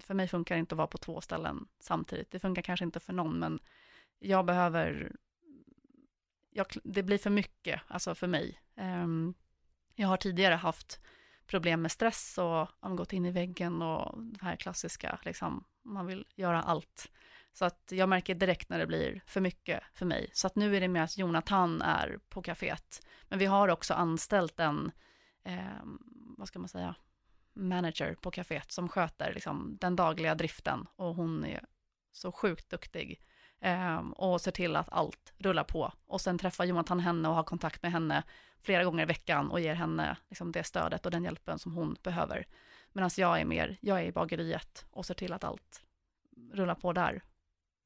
[0.00, 2.30] för mig funkar det inte att vara på två ställen samtidigt.
[2.30, 3.60] Det funkar kanske inte för någon, men
[4.18, 5.16] jag behöver,
[6.50, 8.60] jag, det blir för mycket, alltså för mig.
[8.76, 9.34] Um,
[9.94, 11.00] jag har tidigare haft
[11.46, 16.06] problem med stress och har gått in i väggen och det här klassiska, liksom, man
[16.06, 17.10] vill göra allt.
[17.52, 20.30] Så att jag märker direkt när det blir för mycket för mig.
[20.32, 23.06] Så att nu är det mer att Jonathan är på kaféet.
[23.28, 24.92] Men vi har också anställt en,
[25.44, 25.82] eh,
[26.36, 26.94] vad ska man säga,
[27.54, 31.64] manager på kaféet som sköter liksom, den dagliga driften och hon är
[32.12, 33.20] så sjukt duktig
[33.60, 35.92] eh, och ser till att allt rullar på.
[36.06, 38.22] Och sen träffar Jonathan henne och har kontakt med henne
[38.62, 41.96] flera gånger i veckan och ger henne liksom, det stödet och den hjälpen som hon
[42.02, 42.46] behöver.
[42.92, 45.82] Medan jag är mer, jag är i bageriet och ser till att allt
[46.52, 47.22] rullar på där.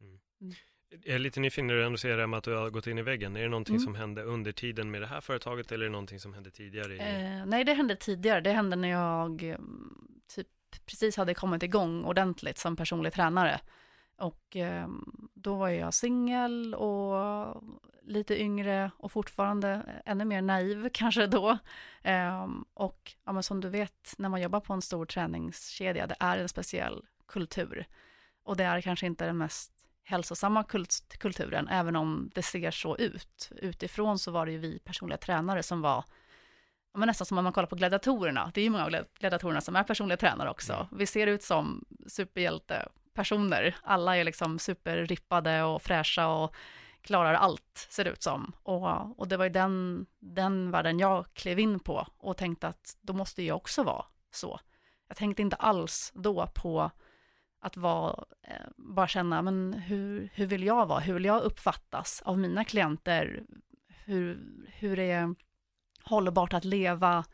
[0.01, 0.21] Mm.
[0.41, 0.55] Mm.
[1.05, 2.99] Jag är lite nyfiken när du ändå säger det med att du har gått in
[2.99, 3.37] i väggen.
[3.37, 3.85] Är det någonting mm.
[3.85, 6.95] som hände under tiden med det här företaget eller är det någonting som hände tidigare?
[6.95, 6.99] I...
[6.99, 8.41] Eh, nej, det hände tidigare.
[8.41, 9.95] Det hände när jag mm,
[10.35, 10.49] typ
[10.87, 13.61] precis hade kommit igång ordentligt som personlig tränare.
[14.23, 14.89] Och eh,
[15.35, 17.63] då var jag singel och
[18.03, 21.59] lite yngre och fortfarande ännu mer naiv kanske då.
[22.03, 26.17] Eh, och ja, men som du vet, när man jobbar på en stor träningskedja, det
[26.21, 27.87] är en speciell kultur.
[28.45, 29.73] Och det är kanske inte den mest
[30.05, 33.53] hälsosamma kult kulturen, även om det ser så ut.
[33.57, 36.05] Utifrån så var det ju vi personliga tränare som var,
[36.95, 39.77] men nästan som om man kollar på gladiatorerna, det är ju många av gladiatorerna som
[39.77, 40.73] är personliga tränare också.
[40.73, 40.87] Mm.
[40.91, 41.85] Vi ser ut som
[43.15, 46.55] personer, alla är liksom superrippade och fräscha och
[47.03, 48.53] klarar allt, ser det ut som.
[48.63, 52.97] Och, och det var ju den, den världen jag klev in på och tänkte att
[53.01, 54.61] då måste jag också vara så.
[55.09, 56.91] Jag tänkte inte alls då på
[57.61, 61.01] att vara, eh, bara känna, men hur, hur vill jag vara?
[61.01, 63.43] Hur vill jag uppfattas av mina klienter?
[64.05, 65.35] Hur, hur är
[66.03, 67.25] hållbart att leva?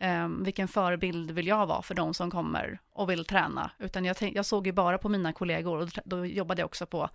[0.00, 3.70] Um, vilken förebild vill jag vara för de som kommer och vill träna?
[3.78, 6.86] Utan jag, tänk, jag såg ju bara på mina kollegor och då jobbade jag också
[6.86, 7.08] på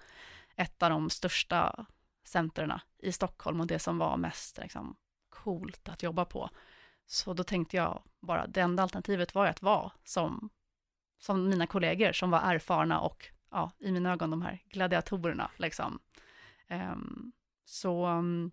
[0.55, 1.85] ett av de största
[2.23, 4.95] centren i Stockholm och det som var mest liksom,
[5.29, 6.49] coolt att jobba på.
[7.05, 10.49] Så då tänkte jag bara, det enda alternativet var ju att vara som
[11.21, 15.99] som mina kollegor som var erfarna och ja, i mina ögon de här gladiatorerna liksom.
[16.69, 17.31] Um,
[17.65, 18.51] så, um,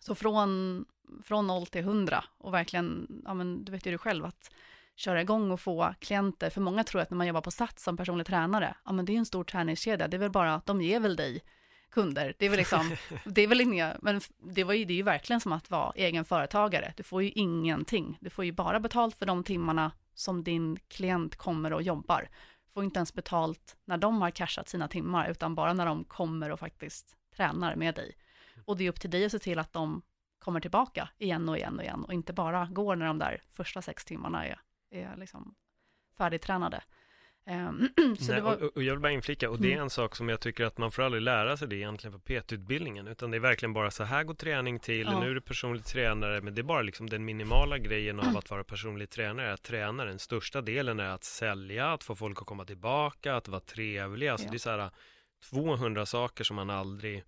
[0.00, 0.84] så från,
[1.24, 4.50] från 0 till 100 och verkligen, ja men du vet ju du själv att
[4.96, 7.96] köra igång och få klienter, för många tror att när man jobbar på Sats som
[7.96, 11.00] personlig tränare, ja men det är en stor träningskedja, det är väl bara, de ger
[11.00, 11.42] väl dig
[11.90, 14.96] kunder, det är väl liksom, det är väl inga, men det var ju, det är
[14.96, 18.80] ju verkligen som att vara egen företagare, du får ju ingenting, du får ju bara
[18.80, 22.28] betalt för de timmarna som din klient kommer och jobbar.
[22.74, 26.50] Får inte ens betalt när de har cashat sina timmar, utan bara när de kommer
[26.50, 28.16] och faktiskt tränar med dig.
[28.68, 30.02] Och det är upp till dig att se till att de
[30.38, 33.82] kommer tillbaka igen och igen och igen och inte bara går när de där första
[33.82, 35.54] sex timmarna är, är liksom
[36.18, 36.82] färdigtränade.
[37.46, 37.88] Ehm,
[38.28, 39.82] Nej, var, och, och jag vill bara inflika, och det är Mm.
[39.82, 43.06] en sak som jag tycker att man får aldrig lära sig det egentligen på PT-utbildningen,
[43.08, 45.20] utan det är verkligen bara så här går träning till, Ja.
[45.20, 48.50] nu är du personlig tränare, men det är bara liksom den minimala grejen av att
[48.50, 52.46] vara personlig tränare, att träna, den största delen är att sälja, att få folk att
[52.46, 54.50] komma tillbaka, att vara trevlig, alltså Ja.
[54.50, 54.90] det är så här
[55.50, 57.24] 200 saker som man aldrig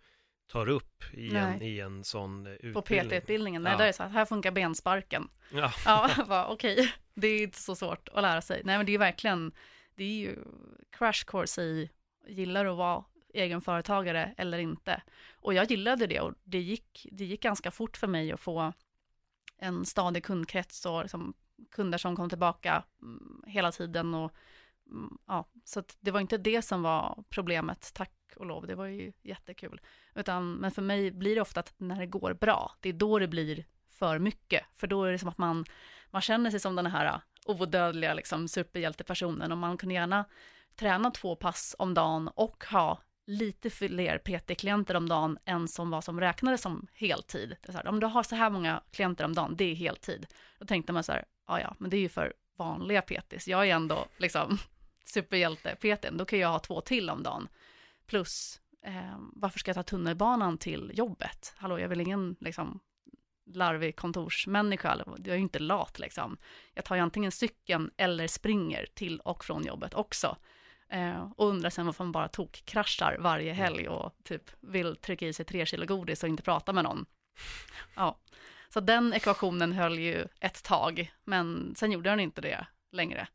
[0.52, 1.68] tar upp i, en, Nej.
[1.76, 2.74] i en sån eh, utbildning.
[2.74, 3.76] på PT-utbildningen, nej, Ja.
[3.78, 5.28] där är det så här, här funkar bensparken.
[5.52, 5.72] Ja.
[5.84, 8.62] Ja, okej, det är inte så svårt att lära sig.
[8.64, 9.52] Nej, men det är verkligen,
[9.94, 10.36] det är ju
[10.90, 11.90] crash course i,
[12.28, 15.02] gillar att vara egenföretagare eller inte?
[15.32, 18.72] Och jag gillade det och det gick, det gick ganska fort för mig att få
[19.58, 21.34] en stadig kundkrets och liksom
[21.70, 24.32] kunder som kom tillbaka mm, hela tiden och
[24.90, 28.74] Mm, ja, så att det var inte det som var problemet, tack och lov, det
[28.74, 29.80] var ju jättekul.
[30.14, 33.18] Utan, men för mig blir det ofta att när det går bra, det är då
[33.18, 35.64] det blir för mycket, för då är det som att man,
[36.10, 40.24] man känner sig som den här äh, odödliga liksom, superhjältepersonen och man kunde gärna
[40.76, 46.04] träna två pass om dagen och ha lite fler PT-klienter om dagen än som vad
[46.04, 47.56] som räknades som heltid.
[47.62, 49.74] Det är så här, om du har så här många klienter om dagen, det är
[49.74, 50.26] heltid.
[50.58, 53.48] Då tänkte man så här, ja ja, men det är ju för vanliga PTs.
[53.48, 54.58] Jag är ändå liksom
[55.04, 57.48] superhjälte-PTn, då kan jag ha två till om dagen.
[58.06, 61.54] Plus, eh, varför ska jag ta tunnelbanan till jobbet?
[61.56, 62.80] Hallå, jag väl ingen liksom
[63.54, 66.36] larvig kontorsmänniska, jag är ju inte lat liksom.
[66.74, 70.36] Jag tar ju antingen cykeln eller springer till och från jobbet också.
[70.88, 75.28] Eh, och undrar sen varför man bara tog kraschar varje helg och typ vill trycka
[75.28, 77.06] i sig tre kilo godis och inte prata med någon.
[77.96, 78.18] Ja,
[78.68, 83.28] så den ekvationen höll ju ett tag, men sen gjorde den inte det längre.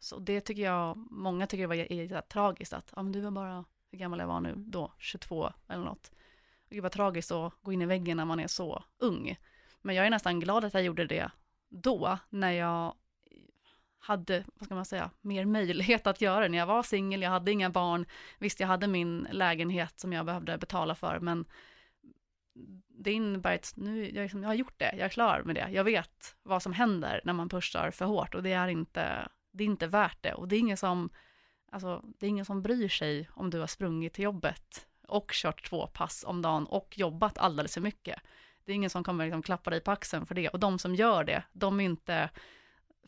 [0.00, 3.30] Så det tycker jag, många tycker det var är, tragiskt att, ja men du var
[3.30, 6.10] bara, hur gammal jag var nu då, 22 eller något.
[6.70, 9.36] Gud vad tragiskt att gå in i väggen när man är så ung.
[9.82, 11.30] Men jag är nästan glad att jag gjorde det
[11.68, 12.94] då, när jag
[13.98, 16.48] hade, vad ska man säga, mer möjlighet att göra det.
[16.48, 18.06] När jag var singel, jag hade inga barn,
[18.38, 21.44] visst jag hade min lägenhet som jag behövde betala för, men
[22.88, 25.68] det innebär att nu, jag, liksom, jag har gjort det, jag är klar med det.
[25.70, 29.64] Jag vet vad som händer när man pushar för hårt och det är inte, det
[29.64, 30.34] är inte värt det.
[30.34, 31.10] Och det är ingen som,
[31.72, 35.68] alltså, det är ingen som bryr sig om du har sprungit till jobbet och kört
[35.68, 38.20] två pass om dagen och jobbat alldeles för mycket.
[38.64, 40.48] Det är ingen som kommer liksom klappa dig på axeln för det.
[40.48, 42.30] Och de som gör det, de är inte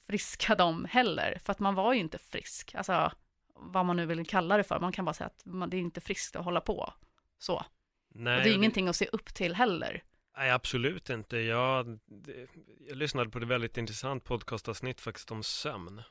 [0.07, 1.39] friska de heller.
[1.45, 2.75] För att man var ju inte frisk.
[2.75, 3.13] Alltså,
[3.55, 4.81] vad man nu vill kalla det för.
[4.81, 6.93] Man kan bara säga att man, det är inte friskt att hålla på.
[7.39, 7.65] Så.
[8.09, 10.03] Nej, och det är ingenting att se upp till heller.
[10.37, 11.39] Nej, absolut inte.
[11.39, 12.47] Jag, det,
[12.89, 16.03] jag lyssnade på ett väldigt intressant podcastavsnitt faktiskt om sömn.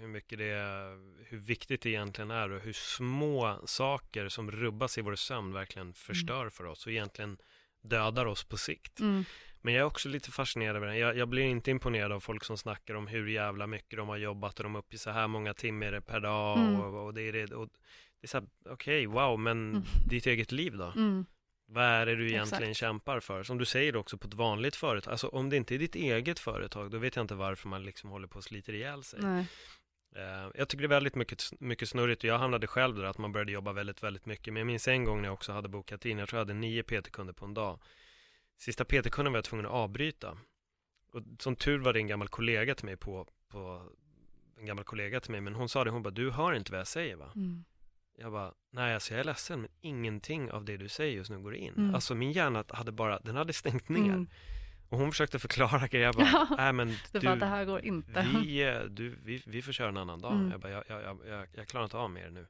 [0.00, 4.98] Hur mycket det är, hur viktigt det egentligen är och hur små saker som rubbas
[4.98, 7.38] i vår sömn verkligen förstör för oss och egentligen
[7.82, 9.00] dödar oss på sikt.
[9.00, 9.24] Mm.
[9.62, 10.96] Men jag är också lite fascinerad över det.
[10.96, 14.16] Jag, jag blir inte imponerad av folk som snackar om hur jävla mycket de har
[14.16, 16.80] jobbat och de är uppe i så här många timmar per dag Mm.
[16.80, 17.54] och, och det är det.
[17.54, 17.68] Och
[18.20, 19.82] det är så här, okej, wow, men Mm.
[20.08, 20.92] ditt eget liv då?
[21.66, 22.76] Vad är det du egentligen Exakt.
[22.76, 23.42] kämpar för?
[23.42, 26.38] Som du säger också på ett vanligt företag, alltså om det inte är ditt eget
[26.38, 29.20] företag, då vet jag inte varför man liksom håller på och sliter ihjäl sig.
[29.22, 29.46] Nej.
[30.16, 33.18] Eh, jag tycker det är väldigt mycket, mycket snurrigt och jag hamnade själv där att
[33.18, 34.52] man började jobba väldigt, väldigt mycket.
[34.52, 36.54] Men jag minns en gång när jag också hade bokat in, jag tror jag hade
[36.54, 37.80] nio PT-kunder på en dag.
[38.58, 40.38] Sista PT-kunden var jag tvungen att avbryta.
[41.12, 43.88] Och som tur var det en gammal kollega till mig på, på
[44.58, 46.80] en gammal kollega till mig, men hon sa det, hon bara, du hör inte vad
[46.80, 47.32] jag säger va?
[47.36, 47.64] Mm.
[48.16, 51.38] Jag bara, nej alltså jag är ledsen men ingenting av det du säger just nu
[51.38, 51.74] går in.
[51.74, 51.94] Mm.
[51.94, 54.04] Alltså min hjärna hade bara, den hade stängt ner.
[54.04, 54.28] Mm.
[54.88, 58.26] Och hon försökte förklara grejer, jag bara, nej men du, att det här går inte.
[58.44, 60.32] vi, eh, du, vi, vi får köra en annan dag.
[60.32, 60.50] Mm.
[60.50, 62.46] Jag bara, jag, jag, jag, jag, jag klarar inte av mer nu.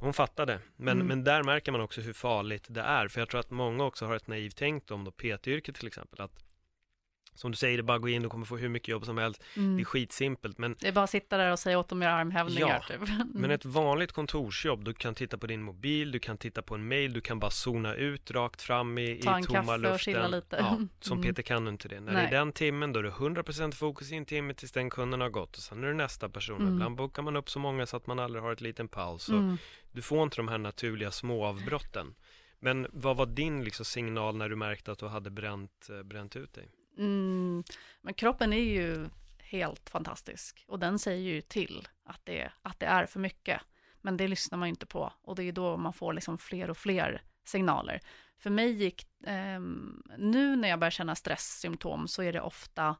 [0.00, 1.06] Hon fattade, men, Mm.
[1.06, 3.08] men där märker man också hur farligt det är.
[3.08, 6.20] För jag tror att många också har ett naivt tänkt om då PT-yrket till exempel.
[6.20, 6.43] Att
[7.34, 9.04] som du säger, det är bara att gå in, du kommer få hur mycket jobb
[9.04, 9.42] som helst.
[9.54, 9.84] Det är Mm.
[9.84, 12.82] skitsimpelt, men Det är bara att sitta där och säga åt dem att göra armhävningar
[12.88, 13.08] Ja, typ.
[13.34, 16.88] Men ett vanligt kontorsjobb, du kan titta på din mobil, du kan titta på en
[16.88, 19.78] mail, du kan bara zona ut rakt fram i, Ta i en tomma kaffe och
[19.78, 19.98] luften.
[19.98, 20.56] chilla lite.
[20.56, 21.22] Ja, som Mm.
[21.28, 22.00] Peter kan du inte det.
[22.00, 22.22] När Nej.
[22.30, 25.20] det är den timmen, då är det 100% fokus i en timme tills den kunden
[25.20, 26.60] har gått och sen är det nästa person.
[26.60, 26.74] Mm.
[26.74, 29.28] Ibland bokar man upp så många så att man aldrig har ett liten paus.
[29.28, 29.56] Och Mm.
[29.92, 32.14] Du får inte de här naturliga små avbrotten.
[32.60, 36.36] Men vad var din liksom, signal när du märkte att du hade bränt, eh, bränt
[36.36, 36.68] ut dig?
[36.98, 37.64] Mm.
[38.02, 42.86] Men kroppen är ju helt fantastisk och den säger ju till att det, att det
[42.86, 43.60] är för mycket.
[44.00, 46.70] Men det lyssnar man ju inte på och det är då man får liksom fler
[46.70, 48.00] och fler signaler.
[48.38, 49.60] För mig gick, eh,
[50.18, 52.96] nu när jag börjar känna stresssymptom så är det ofta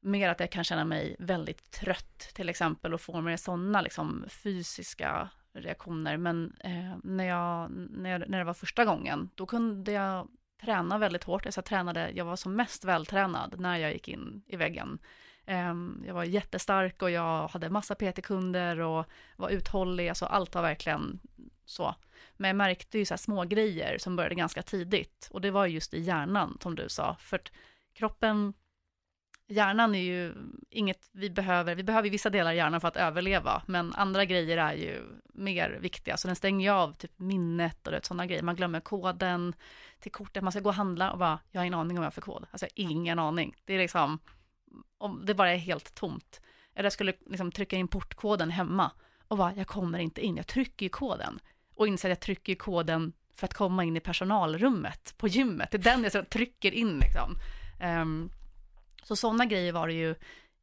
[0.00, 4.24] mer att jag kan känna mig väldigt trött till exempel och få mer sådana liksom
[4.28, 6.16] fysiska reaktioner.
[6.16, 10.28] Men eh, när, jag, när, jag, när det var första gången, då kunde jag
[10.62, 11.46] träna väldigt hårt.
[11.46, 14.98] Alltså jag tränade, jag var som mest vältränad när jag gick in i väggen.
[15.46, 20.62] Ehm, jag var jättestark och jag hade massa PT-kunder och var uthållig, alltså allt var
[20.62, 21.20] verkligen
[21.64, 21.94] så.
[22.36, 25.66] Men jag märkte ju så här små grejer som började ganska tidigt och det var
[25.66, 27.52] just i hjärnan som du sa, för att
[27.94, 28.54] kroppen
[29.48, 30.34] hjärnan är ju
[30.70, 34.58] inget vi behöver, vi behöver vissa delar i hjärnan för att överleva, men andra grejer
[34.58, 35.02] är ju
[35.34, 39.54] mer viktiga, så den stänger ju av typ minnet och sådana grejer, man glömmer koden
[40.00, 42.06] till kortet, man ska gå och handla och bara, jag har ingen aning om vad
[42.06, 44.18] alltså, jag har för kod, alltså ingen aning, det är liksom,
[44.98, 46.40] om det bara är helt tomt,
[46.74, 48.90] eller jag skulle liksom trycka in portkoden hemma
[49.28, 51.40] och bara, jag kommer inte in, jag trycker ju koden.
[51.74, 55.76] Och inser att jag trycker koden för att komma in i personalrummet på gymmet, det
[55.76, 57.36] är den jag trycker in liksom.
[57.82, 58.30] Um,
[59.02, 60.14] så sådana grejer var det ju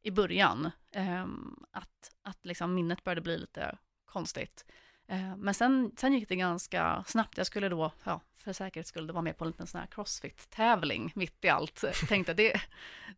[0.02, 1.26] i början, eh,
[1.70, 4.64] att, att liksom minnet började bli lite konstigt.
[5.08, 7.38] Eh, men sen, sen gick det ganska snabbt.
[7.38, 11.12] Jag skulle då, ja, för säkerhets skull, vara med på en liten sån här crossfit-tävling
[11.14, 11.82] mitt i allt.
[11.82, 12.60] Jag tänkte det,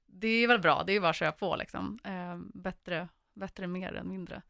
[0.07, 1.99] det är väl bra, det är bara att köra på liksom.
[2.05, 4.43] Eh, bättre, bättre mer än mindre.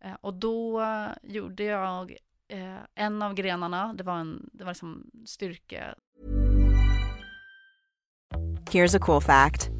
[0.00, 0.86] Eh, och då
[1.22, 2.16] gjorde jag
[2.48, 5.94] eh, en av grenarna, det var, en, det var liksom styrke.
[8.70, 9.79] Here's a cool fact.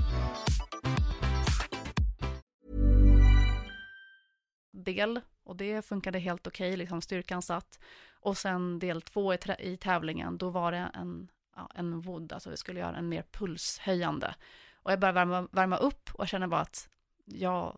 [4.83, 7.79] Del och det funkade helt okej, okay, liksom styrkan satt.
[8.19, 12.49] Och sen del två i, i tävlingen, då var det en, ja, en wood, alltså
[12.49, 14.35] vi skulle göra en mer pulshöjande.
[14.75, 16.89] Och jag började värma, värma upp och känner bara att
[17.25, 17.77] jag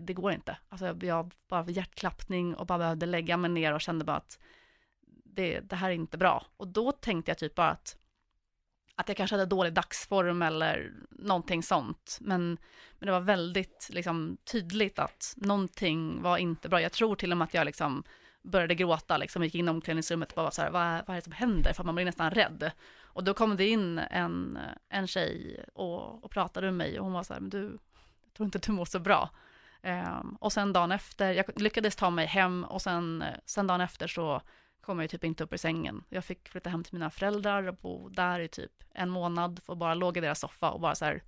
[0.00, 0.56] det går inte.
[0.68, 4.38] Alltså jag bara hjärtklappning och bara behövde lägga mig ner och kände bara att
[5.24, 6.46] det, det här är inte bra.
[6.56, 7.97] Och då tänkte jag typ bara att,
[8.98, 12.18] att jag kanske hade dålig dagsform eller någonting sånt.
[12.20, 12.58] Men,
[12.98, 16.80] men det var väldigt liksom, tydligt att någonting var inte bra.
[16.80, 18.02] Jag tror till och med att jag liksom
[18.42, 21.14] började gråta, liksom gick in i omklädningsrummet och bara var så här, vad, vad är
[21.14, 21.72] det som händer?
[21.72, 22.70] För man blir nästan rädd.
[23.00, 24.58] Och då kom det in en,
[24.88, 27.78] en tjej och, och pratade med mig och hon var så här, men du,
[28.24, 29.30] jag tror inte du mår så bra.
[29.82, 34.06] Um, och sen dagen efter, jag lyckades ta mig hem och sen, sen dagen efter
[34.06, 34.42] så
[34.88, 36.04] kom jag ju typ inte upp ur sängen.
[36.08, 39.76] Jag fick flytta hem till mina föräldrar och bo där i typ en månad och
[39.76, 41.22] bara låg i deras soffa och bara så här,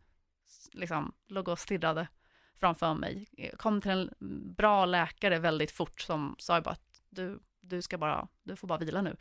[0.72, 2.08] liksom, låg och stirrade
[2.54, 3.28] framför mig.
[3.30, 7.98] Jag kom till en bra läkare väldigt fort som sa bara att du, du ska
[7.98, 9.16] bara, du får bara vila nu.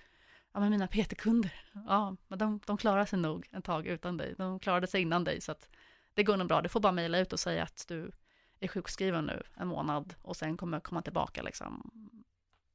[0.53, 1.53] Ja, men mina PT-kunder,
[1.87, 4.35] ja, men de, de klarar sig nog ett tag utan dig.
[4.37, 5.69] De klarade sig innan dig, så att
[6.13, 6.61] det går nog bra.
[6.61, 8.11] Du får bara mejla ut och säga att du
[8.59, 11.91] är sjukskriven nu en månad och sen kommer jag komma tillbaka liksom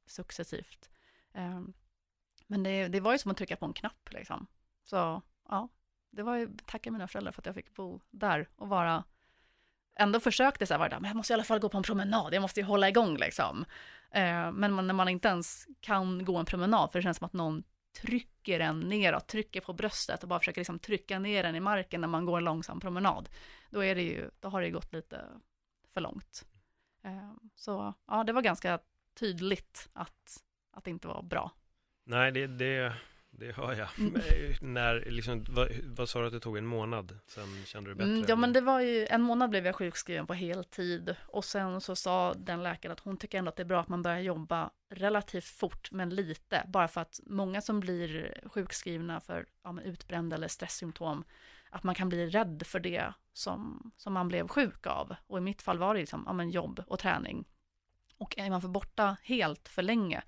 [0.05, 0.89] successivt.
[1.35, 1.73] Ehm,
[2.47, 4.47] men det, det var ju som att trycka på en knapp liksom.
[4.83, 5.69] Så ja,
[6.09, 9.03] det var ju tacka mina föräldrar för att jag fick bo där och vara
[9.95, 11.83] ändå försökte så här varje dag, men jag måste i alla fall gå på en
[11.83, 13.65] promenad, jag måste ju hålla igång liksom.
[14.11, 17.25] Ehm, men man, när man inte ens kan gå en promenad, för det känns som
[17.25, 17.63] att någon
[18.01, 22.01] trycker en neråt, trycker på bröstet och bara försöker liksom trycka ner en i marken
[22.01, 23.29] när man går en långsam promenad,
[23.69, 25.25] då är det ju, då har det gått lite
[25.93, 26.45] för långt.
[27.03, 28.79] Ehm, så ja, det var ganska
[29.19, 30.43] tydligt att,
[30.75, 31.51] att det inte var bra.
[32.05, 32.93] Nej, det, det,
[33.29, 33.89] det hör jag.
[33.99, 34.21] Mm.
[34.61, 37.19] När, liksom, vad, vad sa du att det tog en månad?
[37.27, 38.11] Sen kände du bättre?
[38.11, 41.15] Mm, ja, men det var ju, en månad blev jag sjukskriven på heltid.
[41.27, 43.87] Och sen så sa den läkaren att hon tycker ändå att det är bra att
[43.87, 46.63] man börjar jobba relativt fort, men lite.
[46.67, 51.23] Bara för att många som blir sjukskrivna för ja, utbränd eller stresssymptom
[51.69, 55.15] att man kan bli rädd för det som, som man blev sjuk av.
[55.27, 57.45] Och i mitt fall var det liksom, ja, men jobb och träning.
[58.17, 60.23] Och är man för borta helt för länge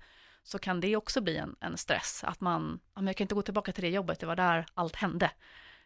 [0.48, 2.24] så kan det också bli en, en stress.
[2.24, 4.66] Att man, ja, men jag kan inte gå tillbaka till det jobbet, det var där
[4.74, 5.30] allt hände.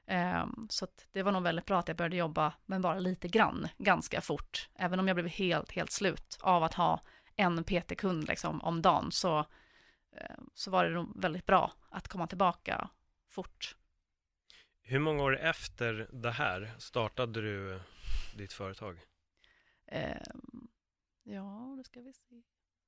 [0.07, 3.69] Um, så det var nog väldigt bra att jag började jobba, men bara lite grann,
[3.79, 4.69] ganska fort.
[4.75, 7.01] Även om jag blev helt, helt slut av att ha
[7.37, 12.27] en PT-kund liksom om dagen, så, uh, så var det nog väldigt bra att komma
[12.27, 12.89] tillbaka
[13.29, 13.77] fort.
[14.83, 17.81] Hur många år efter det här startade du
[18.37, 18.99] ditt företag?
[19.87, 20.17] Eh,
[21.25, 22.43] Ja, det ska vi se.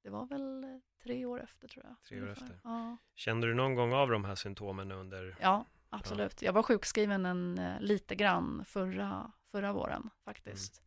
[0.05, 0.71] Det var väl eh,
[1.03, 1.97] tre år efter tror jag.
[2.09, 2.45] Tre år ungefär.
[2.45, 2.61] efter.
[2.65, 2.97] Ja.
[3.15, 5.37] Kände du någon gång av de här symptomen under...
[5.41, 6.43] Ja, absolut.
[6.43, 10.83] Jag var sjukskriven en, eh, lite grann förra, förra våren faktiskt.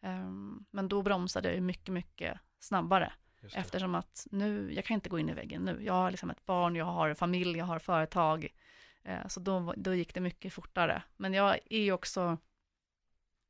[0.00, 0.20] Mm.
[0.20, 3.12] Ehm, men då bromsade jag mycket, mycket snabbare.
[3.54, 5.84] Eftersom att nu, jag kan inte gå in i väggen nu.
[5.84, 8.48] Jag har liksom ett barn, jag har familj, jag har företag.
[9.02, 11.02] Eh, så då, då gick det mycket fortare.
[11.16, 12.38] Men jag är också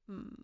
[0.08, 0.36] mm,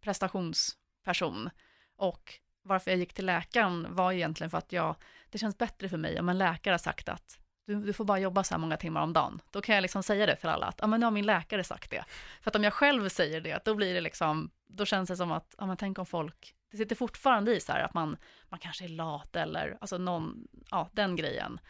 [0.00, 1.50] prestationsperson.
[1.96, 4.96] Och varför jag gick till läkaren var egentligen för att jag,
[5.30, 8.18] det känns bättre för mig om en läkare har sagt att du, du får bara
[8.18, 9.40] jobba så här många timmar om dagen.
[9.50, 11.64] Då kan jag liksom säga det för alla, att ja, men nu har min läkare
[11.64, 12.04] sagt det.
[12.40, 15.32] För att om jag själv säger det, då blir det liksom, då känns det som
[15.32, 18.16] att, ja men tänk om folk, det sitter fortfarande i så här att man,
[18.48, 21.60] man kanske är lat eller, alltså någon, ja den grejen.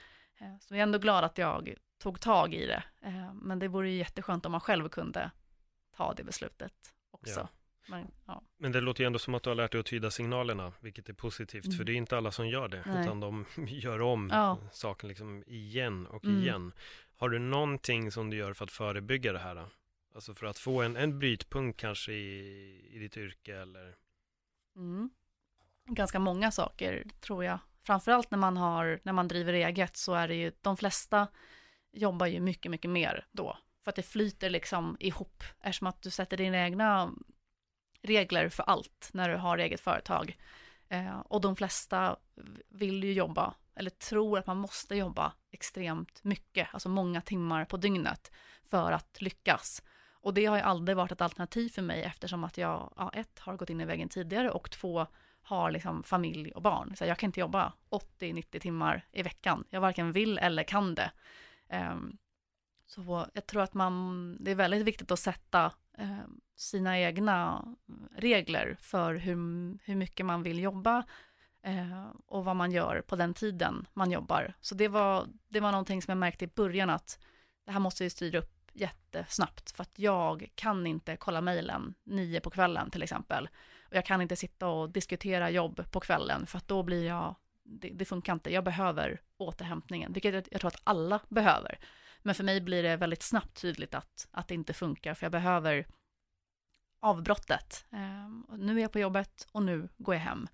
[0.40, 2.82] Eh, så jag är ändå glad att jag tog tag i det.
[3.02, 5.30] Eh, men det vore ju jätteskönt om man själv kunde
[5.96, 7.40] ta det beslutet också.
[7.40, 7.48] Ja.
[7.88, 8.42] Men, ja.
[8.58, 11.08] Men det låter ju ändå som att du har lärt dig att tyda signalerna, vilket
[11.08, 11.76] är positivt, Mm.
[11.76, 13.02] för det är inte alla som gör det, Nej.
[13.04, 14.58] utan de gör om Ja.
[14.72, 16.42] saken liksom igen och Mm.
[16.42, 16.72] igen.
[17.16, 19.54] Har du någonting som du gör för att förebygga det här?
[19.54, 19.68] Då?
[20.14, 23.94] Alltså för att få en, en brytpunkt kanske i, i ditt yrke eller?
[24.76, 25.10] Mm.
[25.86, 27.58] Ganska många saker tror jag.
[27.86, 31.28] Framförallt när man, har, när man driver eget så är det ju, de flesta
[31.92, 33.58] jobbar ju mycket, mycket mer då.
[33.82, 37.12] För att det flyter liksom ihop, eftersom att du sätter dina egna
[38.04, 40.36] regler för allt när du har eget företag.
[40.88, 42.16] Eh, och de flesta
[42.68, 47.76] vill ju jobba, eller tror att man måste jobba extremt mycket, alltså många timmar på
[47.76, 48.32] dygnet
[48.64, 49.82] för att lyckas.
[50.10, 53.38] Och det har ju aldrig varit ett alternativ för mig eftersom att jag, ja, ett,
[53.38, 55.06] har gått in i väggen tidigare och två,
[55.42, 56.96] har liksom familj och barn.
[56.96, 59.64] Så jag kan inte jobba 80-90 timmar i veckan.
[59.70, 61.10] Jag varken vill eller kan det.
[61.92, 62.18] Um,
[62.86, 66.24] så jag tror att man, det är väldigt viktigt att sätta Eh,
[66.56, 67.64] sina egna
[68.16, 69.36] regler för hur,
[69.84, 71.04] hur mycket man vill jobba
[71.62, 74.54] eh, och vad man gör på den tiden man jobbar.
[74.60, 77.18] Så det var, det var någonting som jag märkte i början att
[77.64, 82.40] det här måste vi styra upp jättesnabbt för att jag kan inte kolla mejlen nio
[82.40, 83.48] på kvällen till exempel.
[83.82, 87.34] Och jag kan inte sitta och diskutera jobb på kvällen för att då blir jag,
[87.62, 88.52] det, det funkar inte.
[88.52, 91.78] Jag behöver återhämtningen, vilket jag, jag tror att alla behöver.
[92.24, 95.32] Men för mig blir det väldigt snabbt tydligt att, att det inte funkar, för jag
[95.32, 95.86] behöver
[97.00, 97.86] avbrottet.
[97.92, 100.48] Eh, nu är jag på jobbet och nu går jag hem.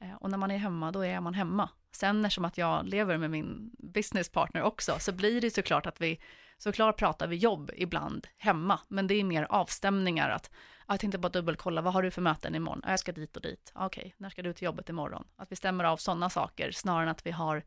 [0.00, 1.68] Eh, och när man är hemma, då är man hemma.
[1.92, 6.20] Sen eftersom att jag lever med min businesspartner också, så blir det såklart att vi,
[6.58, 10.50] såklart pratar vi jobb ibland hemma, men det är mer avstämningar att,
[10.88, 12.82] jag tänkte bara dubbelkolla, vad har du för möten imorgon?
[12.86, 13.72] Jag ska dit och dit.
[13.74, 15.26] okej, Okej, när ska du till jobbet imorgon?
[15.36, 17.62] Att vi stämmer av sådana saker, snarare än att vi har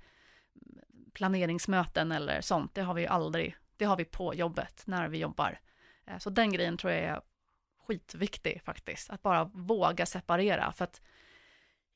[1.13, 5.17] planeringsmöten eller sånt, det har vi ju aldrig, det har vi på jobbet när vi
[5.17, 5.59] jobbar.
[6.05, 7.21] Eh, så den grejen tror jag är
[7.87, 11.01] skitviktig faktiskt, att bara våga separera, för att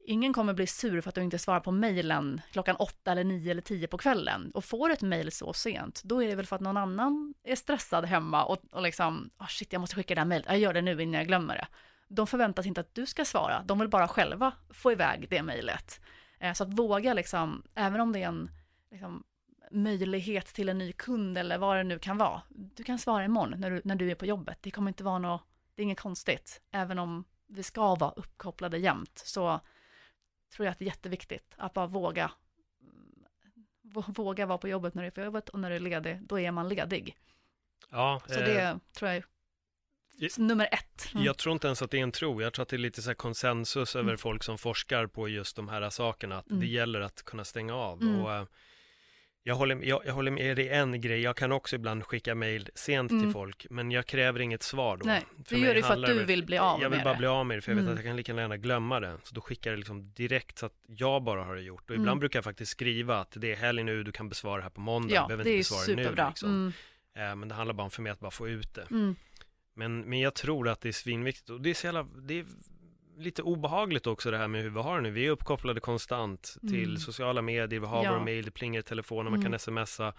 [0.05, 3.51] ingen kommer bli sur för att du inte svarar på mejlen klockan åtta eller nio
[3.51, 4.51] eller tio på kvällen.
[4.53, 7.55] Och får ett mejl så sent, då är det väl för att någon annan är
[7.55, 10.73] stressad hemma och, och liksom, oh shit, jag måste skicka det här mejlet, jag gör
[10.73, 11.67] det nu innan jag glömmer det.
[12.07, 16.01] De förväntas inte att du ska svara, de vill bara själva få iväg det mejlet.
[16.39, 18.49] Eh, så att våga liksom, även om det är en
[18.91, 19.23] liksom,
[19.71, 22.41] möjlighet till en ny kund eller vad det nu kan vara.
[22.49, 24.57] Du kan svara imorgon när du, när du är på jobbet.
[24.61, 25.41] Det kommer inte vara något,
[25.75, 26.61] det är inget konstigt.
[26.71, 29.59] Även om vi ska vara uppkopplade jämt så
[30.55, 32.31] tror jag att det är jätteviktigt att bara våga
[33.83, 36.19] vå- våga vara på jobbet när du är på jobbet och när du är ledig,
[36.21, 37.17] då är man ledig.
[37.91, 39.25] Ja, Så eh, det tror jag är
[40.41, 41.11] nummer ett.
[41.13, 41.25] Mm.
[41.25, 42.41] Jag tror inte ens att det är en tro.
[42.41, 44.17] Jag tror att det är lite så konsensus över Mm.
[44.17, 46.37] folk som forskar på just de här sakerna.
[46.37, 46.59] Att Mm.
[46.59, 48.01] det gäller att kunna stänga av.
[48.01, 48.21] Mm.
[48.21, 48.45] Och, eh,
[49.47, 51.21] jag, håller, jag, jag håller med dig en grej.
[51.21, 53.33] Jag kan också ibland skicka mejl sent till Mm.
[53.33, 53.65] folk.
[53.69, 55.05] Men jag kräver inget svar då.
[55.05, 57.03] Nej, För du gör det för att du det- vill bli av Jag vill med
[57.03, 57.17] bara det.
[57.17, 57.61] bli av med det.
[57.61, 57.93] För jag vet Mm.
[57.93, 59.17] att jag kan lika gärna glömma det.
[59.23, 61.89] Så då skickar jag det liksom direkt så att jag bara har det gjort.
[61.89, 62.19] Och ibland Mm.
[62.19, 64.03] brukar jag faktiskt skriva att det är helg nu.
[64.03, 65.15] Du kan besvara det här på måndag.
[65.15, 66.27] Ja, du behöver det inte besvara det nu.
[66.29, 66.49] Liksom.
[66.49, 66.73] Mm.
[67.31, 68.87] Eh, Men det handlar bara om för mig att bara få ut det.
[68.91, 69.15] Mm.
[69.75, 72.45] Men, men jag tror att det är svinviktigt och det är så jävla, det är
[73.17, 75.11] lite obehagligt också det här med hur vi har det nu.
[75.11, 76.97] Vi är uppkopplade konstant till Mm.
[76.97, 78.11] sociala medier, vi har Ja.
[78.11, 79.59] våra mejl, det plingar i telefonen, man kan Mm.
[79.59, 80.13] smsa.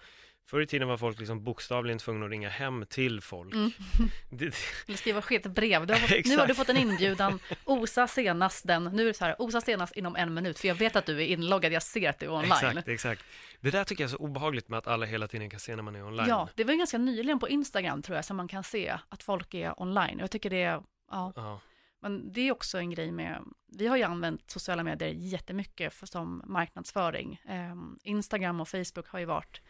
[0.49, 3.53] Förr i tiden var folk liksom bokstavligen tvungna att ringa hem till folk.
[3.53, 3.71] Mm.
[4.29, 4.45] Det,
[4.87, 5.87] Eller skriva skit brev.
[5.87, 7.39] Du har fått, nu har du fått en inbjudan.
[7.65, 8.83] Osa senast den.
[8.83, 10.59] Nu är det så här, osa senast inom en minut.
[10.59, 11.71] För jag vet att du är inloggad.
[11.71, 12.51] Jag ser att du är online.
[12.51, 13.23] exakt, exakt.
[13.61, 15.83] Det där tycker jag är så obehagligt med att alla hela tiden kan se när
[15.83, 16.27] man är online.
[16.29, 19.53] Ja, det var ganska nyligen på Instagram tror jag som man kan se att folk
[19.53, 20.19] är online.
[20.19, 20.81] Jag tycker det är,
[21.11, 21.59] ja, Ja,
[21.99, 26.05] men det är också en grej med, vi har ju använt sociala medier jättemycket för,
[26.05, 27.41] som marknadsföring.
[27.45, 29.61] Eh, Instagram och Facebook har ju varit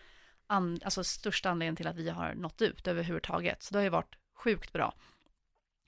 [0.47, 3.63] an, alltså största anledningen till att vi har nått ut överhuvudtaget.
[3.63, 4.93] Så det har ju varit sjukt bra.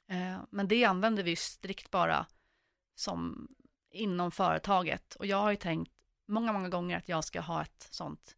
[0.10, 2.26] Eh, men det använder vi ju strikt bara
[2.96, 3.48] som
[3.92, 5.16] inom företaget.
[5.16, 5.92] Och jag har ju tänkt
[6.28, 8.36] många, många gånger att jag ska ha ett sånt,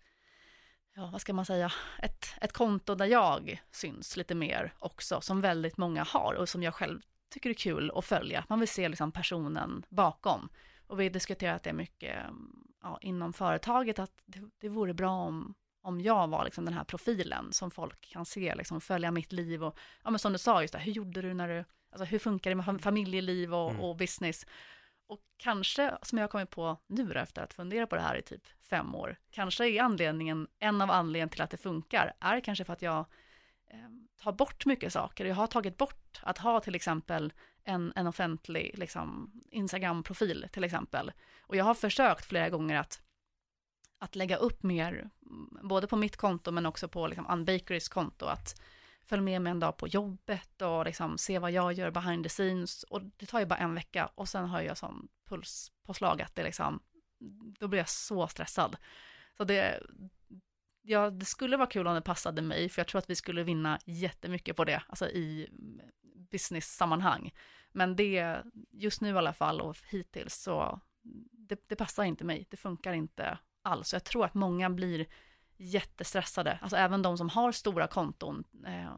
[0.95, 5.41] ja vad ska man säga, ett, ett konto där jag syns lite mer också, som
[5.41, 7.01] väldigt många har och som jag själv
[7.33, 8.45] tycker är kul att följa.
[8.49, 10.49] Man vill se liksom personen bakom.
[10.87, 12.15] Och vi har diskuterat det mycket
[12.81, 16.83] ja, inom företaget, att det, det vore bra om, om jag var liksom den här
[16.83, 20.61] profilen som folk kan se, liksom följa mitt liv och, ja men som du sa,
[20.61, 23.81] just det, hur gjorde du när du, alltså hur funkar det med familjeliv och, mm.
[23.81, 24.45] och business?
[25.07, 28.21] Och kanske, som jag har kommit på nu efter att fundera på det här i
[28.21, 32.63] typ fem år, kanske är anledningen, en av anledningarna till att det funkar, är kanske
[32.63, 33.05] för att jag
[33.73, 35.25] eh, bort mycket saker.
[35.25, 41.11] Jag har tagit bort att ha till exempel en, en offentlig liksom, Instagram-profil till exempel.
[41.41, 43.01] Och jag har försökt flera gånger att,
[43.99, 48.25] att lägga upp mer, mm, både på mitt konto men också på liksom, Unbakerys konto,
[48.25, 48.61] att
[49.05, 52.29] följa med mig en dag på jobbet och liksom se vad jag gör behind the
[52.29, 52.83] scenes.
[52.83, 56.43] Och det tar ju bara en vecka och sen har jag sån pulspåslag att det
[56.43, 56.79] liksom,
[57.59, 58.77] då blir jag så stressad.
[59.37, 59.83] Så det,
[60.83, 63.43] ja, det skulle vara kul om det passade mig, för jag tror att vi skulle
[63.43, 65.49] vinna jättemycket på det, alltså i
[66.31, 67.33] business-sammanhang.
[67.71, 68.37] Men det,
[68.71, 70.79] just nu i alla fall och hittills så,
[71.31, 73.93] det, det passar inte mig, det funkar inte alls.
[73.93, 75.05] Jag tror att många blir
[75.57, 78.95] jättestressade, alltså även de som har stora konton eh,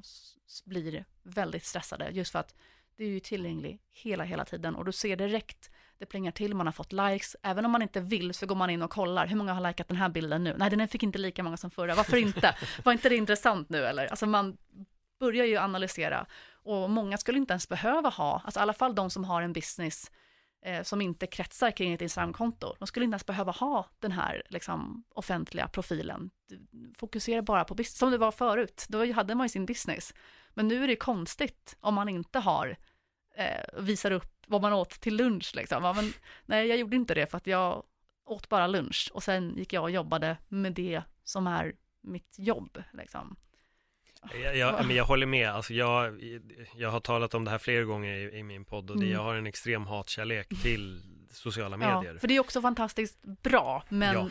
[0.66, 2.56] blir väldigt stressade, just för att
[2.96, 6.68] det är ju tillgängligt hela, hela tiden och du ser direkt, det plingar till, man
[6.68, 9.36] har fått likes, även om man inte vill så går man in och kollar, hur
[9.36, 10.56] många har likat den här bilden nu?
[10.58, 12.56] Nej, den fick inte lika många som förra, varför inte?
[12.84, 14.08] Var inte det intressant nu eller?
[14.08, 14.58] Alltså man
[15.20, 19.10] börjar ju analysera och många skulle inte ens behöva ha, alltså i alla fall de
[19.10, 20.12] som har en business
[20.66, 22.76] eh, som inte kretsar kring ett Instagramkonto.
[22.80, 26.30] De skulle inte ens behöva ha den här liksom, offentliga profilen.
[26.98, 28.86] Fokusera bara på business, som det var förut.
[28.90, 30.14] Då hade man ju sin business.
[30.54, 32.78] Men nu är det konstigt om man inte har,
[33.36, 35.84] eh, visar upp vad man åt till lunch liksom.
[35.84, 36.14] Ja, men,
[36.46, 37.84] nej, jag gjorde inte det för att jag
[38.26, 42.84] åt bara lunch och sen gick jag och jobbade med det som är mitt jobb
[42.94, 43.36] liksom.
[44.44, 46.22] Jag, jag, men jag håller med, alltså jag,
[46.76, 49.14] jag har talat om det här flera gånger i, i min podd och det, mm.
[49.14, 52.14] jag har en extrem hatkärlek till sociala medier.
[52.14, 54.30] Ja, för det är också fantastiskt bra, men ja.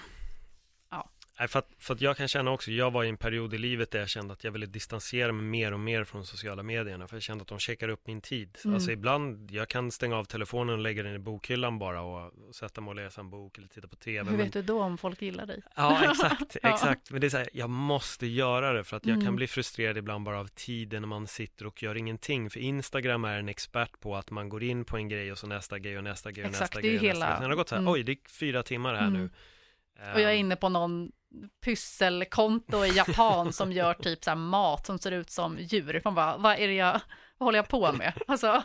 [1.37, 3.91] För att, för att jag kan känna också, jag var i en period i livet
[3.91, 7.17] där jag kände att jag ville distansera mig mer och mer från sociala medierna, för
[7.17, 8.59] jag kände att de checkar upp min tid.
[8.65, 8.75] Mm.
[8.75, 12.55] Alltså ibland, jag kan stänga av telefonen och lägga den i bokhyllan bara och, och
[12.55, 14.31] sätta mig och läsa en bok eller titta på TV.
[14.31, 15.63] Hur vet du då om folk gillar dig?
[15.77, 17.11] Ja, exakt, exakt.
[17.11, 19.27] Men det är så här, jag måste göra det för att jag mm.
[19.27, 22.51] kan bli frustrerad ibland bara av tiden när man sitter och gör ingenting.
[22.51, 25.47] För Instagram är en expert på att man går in på en grej och så
[25.47, 26.95] nästa grej och nästa grej och exakt, nästa grej.
[26.95, 27.35] Exakt, det är hela...
[27.35, 27.93] Sen har det gått så här, mm.
[27.93, 29.19] oj, det är fyra timmar här nu.
[29.19, 30.15] Mm.
[30.15, 31.13] Och jag är inne på någon
[31.65, 36.01] pysselkonto i Japan som gör typ så här mat som ser ut som djur.
[36.05, 37.01] Man bara, vad är det jag,
[37.39, 38.13] vad håller jag på med?
[38.27, 38.63] Alltså.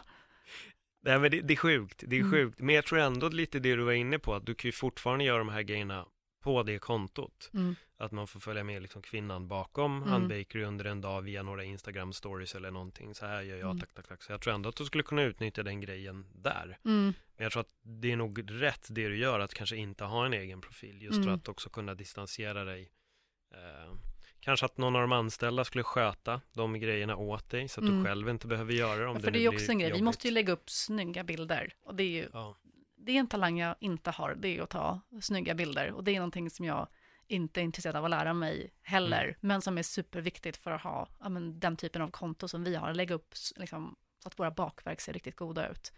[1.02, 2.32] Nej men det, det är sjukt, det är mm.
[2.32, 2.60] sjukt.
[2.60, 5.24] Men jag tror ändå lite det du var inne på, att du kan ju fortfarande
[5.24, 6.06] göra de här grejerna
[6.40, 7.50] på det kontot.
[7.54, 7.76] Mm.
[7.98, 10.28] Att man får följa med liksom kvinnan bakom mm.
[10.28, 13.16] Bakery under en dag via några Instagram stories eller någonting.
[13.16, 13.80] Så här gör jag, mm.
[13.80, 14.24] tack, tack, tack.
[14.24, 16.78] Så jag tror ändå att du skulle kunna utnyttja den grejen där.
[16.86, 17.14] Mm.
[17.38, 20.26] Men jag tror att det är nog rätt det du gör, att kanske inte ha
[20.26, 21.02] en egen profil.
[21.02, 21.36] Just för mm.
[21.36, 22.92] att också kunna distansera dig.
[23.54, 23.94] Eh,
[24.40, 27.92] kanske att någon av de anställda skulle sköta de grejerna åt dig så att du
[27.92, 28.06] mm.
[28.06, 29.16] själv inte behöver göra dem.
[29.16, 31.74] Ja, för det, det är också en grej, vi måste ju lägga upp snygga bilder.
[31.84, 32.58] Och det är ju, ja.
[33.00, 35.92] Det är en talang jag inte har, det är att ta snygga bilder.
[35.92, 36.88] Och det är någonting som jag
[37.28, 39.36] inte är intresserad av att lära mig heller, mm.
[39.40, 42.76] men som är superviktigt för att ha ja, men, den typen av konto som vi
[42.76, 45.94] har, lägga upp liksom, så att våra bakverk ser riktigt goda ut.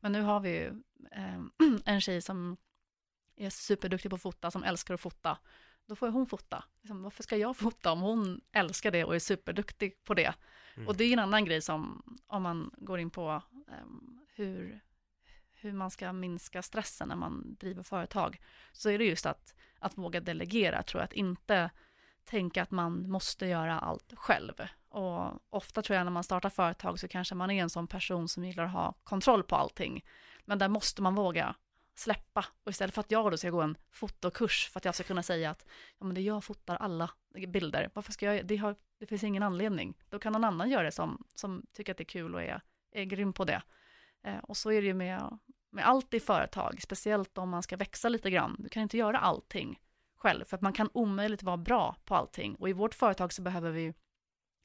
[0.00, 0.66] Men nu har vi ju
[1.12, 1.40] eh,
[1.84, 2.56] en tjej som
[3.36, 5.38] är superduktig på att fota, som älskar att fota.
[5.86, 6.64] Då får hon fota.
[6.80, 10.34] Liksom, varför ska jag fota om hon älskar det och är superduktig på det?
[10.76, 10.88] Mm.
[10.88, 13.86] Och det är en annan grej som, om man går in på eh,
[14.34, 14.80] hur,
[15.66, 18.40] hur man ska minska stressen när man driver företag,
[18.72, 21.70] så är det just att att våga delegera, tror jag, att inte
[22.24, 24.54] tänka att man måste göra allt själv.
[24.88, 28.28] Och ofta tror jag när man startar företag så kanske man är en sån person
[28.28, 30.04] som gillar att ha kontroll på allting.
[30.44, 31.54] Men där måste man våga
[31.94, 32.44] släppa.
[32.64, 35.22] Och istället för att jag då ska gå en fotokurs för att jag ska kunna
[35.22, 35.66] säga att
[35.98, 37.10] ja, men det jag fotar alla
[37.48, 39.94] bilder, varför ska jag, det, har, det finns ingen anledning.
[40.10, 42.60] Då kan någon annan göra det som, som tycker att det är kul och är,
[42.92, 43.62] är grym på det.
[44.22, 45.38] Eh, och så är det ju med
[45.70, 48.56] med allt i företag, speciellt om man ska växa lite grann.
[48.58, 49.80] Du kan inte göra allting
[50.16, 52.54] själv, för att man kan omöjligt vara bra på allting.
[52.54, 53.94] Och i vårt företag så behöver vi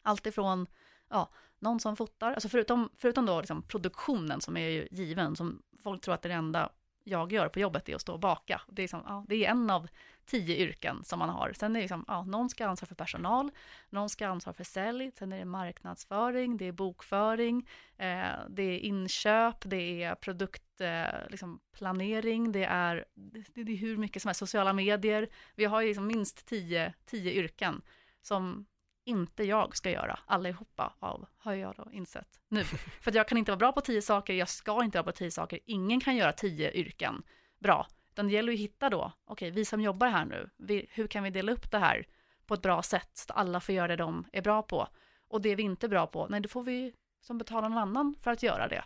[0.01, 0.67] allt ifrån,
[1.09, 1.29] ja,
[1.59, 6.01] någon som fotar, alltså förutom, förutom då liksom produktionen som är ju given, som folk
[6.01, 6.69] tror att det, enda
[7.03, 8.61] jag gör på jobbet är att stå och baka.
[8.67, 9.87] Det är, som, ja, det är en av
[10.25, 11.53] tio yrken som man har.
[11.53, 13.51] Sen är det liksom, ja, någon ska ansvara för personal,
[13.89, 18.79] någon ska ansvara för sälj, sen är det marknadsföring, det är bokföring, eh, det är
[18.79, 24.29] inköp, det är produktplanering, eh, liksom planering, det är, det, det är hur mycket som
[24.29, 25.29] helst, sociala medier.
[25.55, 27.81] Vi har ju liksom minst tio, tio yrken
[28.21, 28.65] som
[29.05, 32.63] inte jag ska göra allihopa av, har jag då insett nu.
[33.01, 35.31] För jag kan inte vara bra på tio saker, jag ska inte vara på tio
[35.31, 37.23] saker, ingen kan göra tio yrken
[37.59, 37.87] bra.
[38.11, 41.07] Utan det gäller att hitta då, okej, okay, vi som jobbar här nu, vi, hur
[41.07, 42.07] kan vi dela upp det här
[42.45, 44.87] på ett bra sätt, så att alla får göra det de är bra på.
[45.27, 48.15] Och det vi inte är bra på, nej, då får vi som betala någon annan
[48.21, 48.83] för att göra det.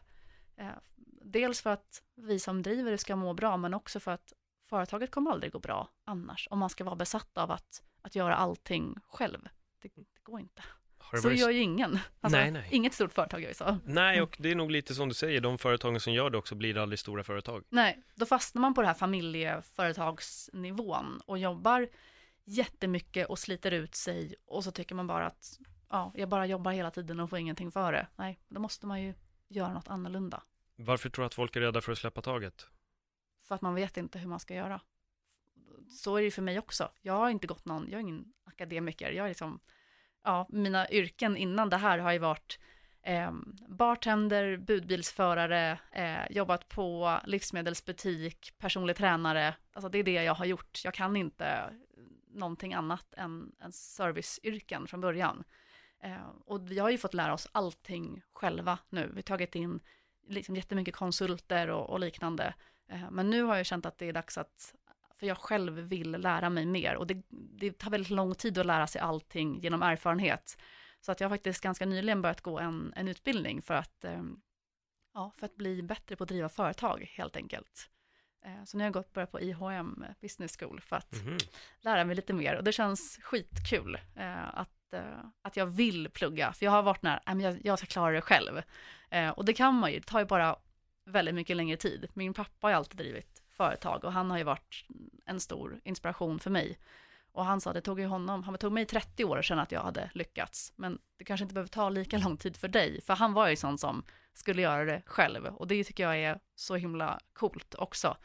[0.56, 0.70] Eh,
[1.22, 5.12] dels för att vi som driver det ska må bra, men också för att företaget
[5.12, 8.96] kommer aldrig gå bra annars, om man ska vara besatt av att, att göra allting
[9.08, 9.48] själv.
[9.82, 10.64] Det, det går inte.
[11.12, 11.40] Så varit...
[11.40, 12.00] gör ju ingen.
[12.22, 12.68] Alltså, nej, nej.
[12.72, 13.78] Inget stort företag gör ju så.
[13.86, 16.56] Nej, och det är nog lite som du säger, de företagen som gör det också
[16.56, 17.64] blir aldrig stora företag.
[17.70, 21.88] Nej, då fastnar man på det här familjeföretagsnivån och jobbar
[22.46, 26.72] jättemycket och sliter ut sig och så tycker man bara att ja, jag bara jobbar
[26.72, 28.08] hela tiden och får ingenting för det.
[28.16, 29.14] Nej, då måste man ju
[29.48, 30.44] göra något annorlunda.
[30.76, 32.68] Varför tror du att folk är rädda för att släppa taget?
[33.48, 34.82] För att man vet inte hur man ska göra.
[35.90, 36.92] Så är det för mig också.
[37.02, 39.60] Jag har inte gått någon, jag är ingen akademiker, jag är liksom
[40.26, 42.60] ja, mina yrken innan det här har ju varit
[43.04, 43.32] eh,
[43.68, 49.56] bartender, budbilsförare, eh, jobbat på livsmedelsbutik, personlig tränare.
[49.74, 50.82] Alltså det är det jag har gjort.
[50.84, 51.74] Jag kan inte
[52.28, 55.44] någonting annat än, än serviceyrken från början.
[56.04, 59.08] Eh, och vi har ju fått lära oss allting själva nu.
[59.08, 59.80] Vi har tagit in
[60.28, 62.54] liksom jättemycket konsulter och, och liknande.
[62.88, 64.76] Eh, men nu har jag känt att det är dags att
[65.20, 68.66] för jag själv vill lära mig mer och det, det tar väldigt lång tid att
[68.66, 70.58] lära sig allting genom erfarenhet.
[71.02, 74.24] Så att jag har faktiskt ganska nyligen börjat gå en, en utbildning för att, eh,
[75.14, 77.90] ja, för att bli bättre på att driva företag helt enkelt.
[78.46, 81.50] Eh, så nu har jag gått börjat på IHM Business School för att mm -hmm.
[81.80, 86.54] lära mig lite mer och det känns skitkul eh, att, eh, att jag vill plugga.
[86.54, 88.62] För jag har varit när, jag, jag ska klara det själv.
[89.10, 90.56] Eh, och det kan man ju, det tar ju bara
[91.06, 92.08] väldigt mycket längre tid.
[92.14, 94.86] Min pappa har ju alltid drivit företag och han har ju varit
[95.26, 96.80] en stor inspiration för mig.
[97.32, 99.82] Och han sa det tog ju honom, han tog mig 30 år sedan att jag
[99.82, 103.34] hade lyckats, men det kanske inte behöver ta lika lång tid för dig, för han
[103.34, 104.04] var ju sån som
[104.34, 108.18] skulle göra det själv och det tycker jag är så himla coolt också.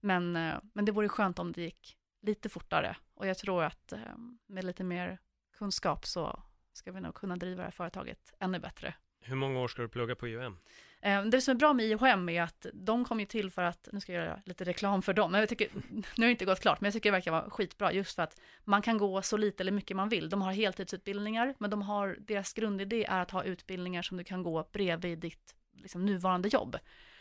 [0.00, 3.92] Men, eh, men det vore skönt om det gick lite fortare och jag tror att
[3.92, 3.98] eh,
[4.46, 5.18] med lite mer
[5.58, 8.94] kunskap så ska vi nog kunna driva det här företaget ännu bättre.
[9.20, 10.58] Hur många år ska du plugga på UM?
[11.04, 13.88] Eh, det som är bra med IHM är att de kom ju till för att,
[13.92, 16.44] nu ska jag göra lite reklam för dem, men jag tycker, nu har det inte
[16.44, 19.22] gått klart, men jag tycker det verkar vara skitbra just för att man kan gå
[19.22, 20.28] så lite eller mycket man vill.
[20.28, 24.42] De har heltidsutbildningar, men de har, deras grundidé är att ha utbildningar som du kan
[24.42, 26.76] gå bredvid ditt liksom, nuvarande jobb.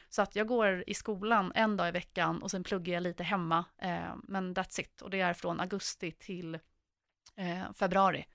[0.10, 3.24] Så att jag går i skolan en dag i veckan och sen pluggar jag lite
[3.24, 5.02] hemma, eh, men that's it.
[5.02, 6.56] Och det är från augusti till
[7.36, 8.26] eh, februari.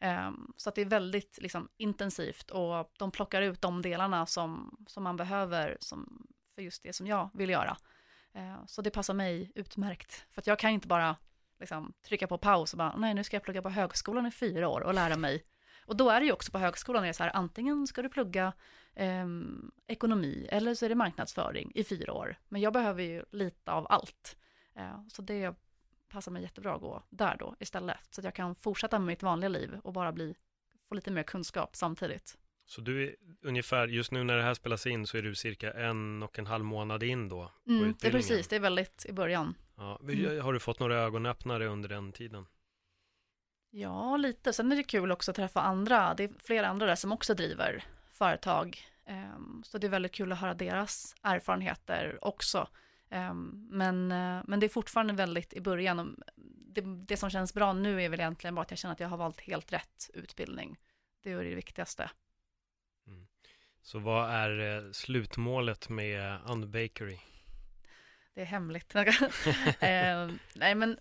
[0.00, 4.76] Ehm, så att det är väldigt liksom, intensivt och de plockar ut de delarna som,
[4.86, 7.76] som man behöver som, för just det som jag vill göra.
[8.34, 10.26] Ehm, så det passar mig utmärkt.
[10.30, 11.16] För att jag kan inte bara
[11.60, 14.68] liksom, trycka på paus och bara, nej nu ska jag plugga på högskolan i fyra
[14.68, 15.44] år och lära mig.
[15.86, 18.08] Och då är det ju också på högskolan, är det så här, antingen ska du
[18.08, 18.52] plugga
[18.94, 19.26] eh,
[19.86, 22.36] ekonomi eller så är det marknadsföring i fyra år.
[22.48, 24.36] Men jag behöver ju lite av allt.
[24.76, 25.54] Eh, så det
[26.14, 27.98] passar mig jättebra att gå där då istället.
[28.10, 30.34] Så att jag kan fortsätta med mitt vanliga liv och bara bli,
[30.88, 32.38] få lite mer kunskap samtidigt.
[32.66, 35.72] Så du är ungefär, just nu när det här spelas in så är du cirka
[35.72, 37.52] en och en halv månad in då?
[37.64, 39.54] På mm, det är precis, det är väldigt i början.
[39.76, 40.40] Ja, mm.
[40.40, 42.46] Har du fått några ögonöppnare under den tiden?
[43.70, 44.52] Ja, lite.
[44.52, 46.14] Sen är det kul också att träffa andra.
[46.14, 48.78] Det är flera andra där som också driver företag.
[49.06, 52.68] Ehm, så det är väldigt kul att höra deras erfarenheter också.
[53.14, 56.22] Ehm, men, eh, men det är fortfarande väldigt i början.
[56.74, 59.08] Det, det som känns bra nu är väl egentligen bara att jag känner att jag
[59.08, 60.76] har valt helt rätt utbildning.
[61.22, 62.10] Det är det viktigaste.
[63.06, 63.26] Mm.
[63.82, 67.18] Så vad är eh, slutmålet med Unbakery?
[68.34, 68.94] Det är hemligt.
[69.80, 70.96] eh, nej men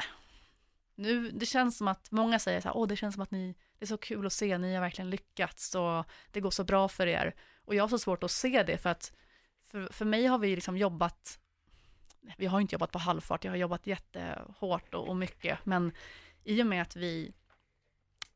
[0.96, 3.56] nu, det känns som att många säger så här, åh det känns som att ni,
[3.80, 6.90] det är så kul att se, ni har verkligen lyckats och det går så bra
[6.90, 7.36] för er.
[7.66, 9.14] Och jag har så svårt att se det för att
[9.64, 11.40] för, för mig har vi liksom jobbat
[12.38, 15.92] vi har inte jobbat på halvfart, jag har jobbat jättehårt och, och mycket, men
[16.44, 17.34] i och med att vi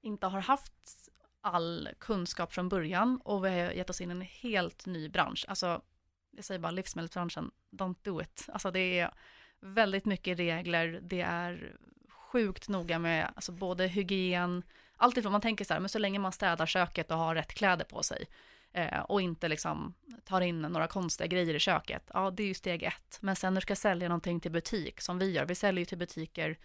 [0.02, 1.10] inte har haft
[1.42, 5.46] all kunskap från början och vi har gett oss in i en helt ny bransch,
[5.48, 5.82] alltså
[6.32, 8.46] jag säger bara livsmedelsbranschen, don't do it.
[8.54, 9.12] Alltså det är
[9.60, 11.76] väldigt mycket regler, det är
[12.10, 14.64] sjukt noga med alltså både hygien,
[14.98, 17.54] allt ifrån man tänker så här, men så länge man städar köket och har rätt
[17.54, 18.26] kläder på sig,
[18.74, 19.93] eh, och inte liksom
[20.26, 23.18] tar in några konstiga grejer i köket, ja det är ju steg ett.
[23.22, 25.86] Men sen när du ska sälja någonting till butik, som vi gör, vi säljer ju
[25.86, 26.57] till butiker